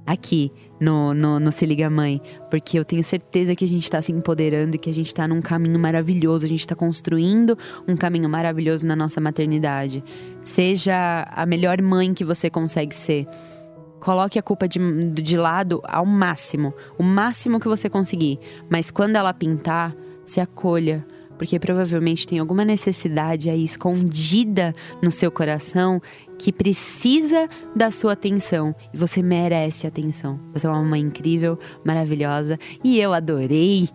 [0.09, 4.01] aqui no, no, no Se Liga Mãe, porque eu tenho certeza que a gente está
[4.01, 7.55] se empoderando e que a gente está num caminho maravilhoso, a gente está construindo
[7.87, 10.03] um caminho maravilhoso na nossa maternidade.
[10.41, 13.27] Seja a melhor mãe que você consegue ser.
[13.99, 14.79] Coloque a culpa de,
[15.11, 18.39] de lado ao máximo, o máximo que você conseguir.
[18.67, 19.95] Mas quando ela pintar,
[20.25, 21.05] se acolha
[21.39, 26.01] porque provavelmente tem alguma necessidade aí escondida no seu coração
[26.37, 30.39] que precisa da sua atenção e você merece atenção.
[30.53, 33.89] Você é uma mãe incrível, maravilhosa e eu adorei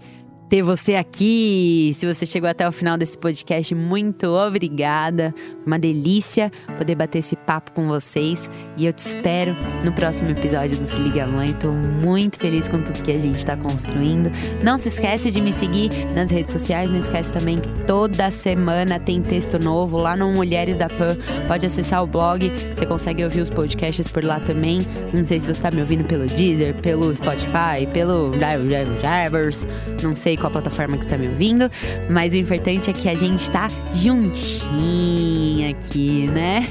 [0.49, 1.93] ter você aqui.
[1.95, 5.35] Se você chegou até o final desse podcast, muito obrigada.
[5.67, 8.49] Uma delícia poder bater esse papo com vocês.
[8.77, 11.51] E eu te espero no próximo episódio do Se Liga Mãe.
[11.51, 14.31] Estou muito feliz com tudo que a gente está construindo.
[14.63, 16.91] Não se esquece de me seguir nas redes sociais.
[16.91, 21.17] Não esquece também que toda semana tem texto novo lá no Mulheres da Pan.
[21.47, 22.51] Pode acessar o blog.
[22.75, 24.81] Você consegue ouvir os podcasts por lá também.
[25.13, 29.67] Não sei se você está me ouvindo pelo Deezer, pelo Spotify, pelo Drivers.
[30.03, 31.71] Não sei qual plataforma que está me ouvindo,
[32.11, 36.67] mas o importante é que a gente está juntinho aqui, né?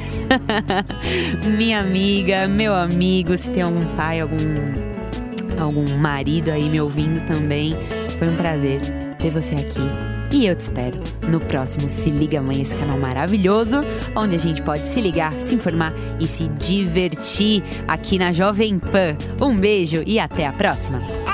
[1.57, 4.37] Minha amiga, meu amigo, se tem algum pai, algum
[5.59, 7.75] algum marido aí me ouvindo também,
[8.17, 8.81] foi um prazer
[9.19, 9.81] ter você aqui.
[10.31, 10.99] E eu te espero
[11.29, 13.77] no próximo Se Liga Mãe, esse canal maravilhoso,
[14.15, 19.15] onde a gente pode se ligar, se informar e se divertir aqui na Jovem Pan.
[19.39, 21.32] Um beijo e até a próxima!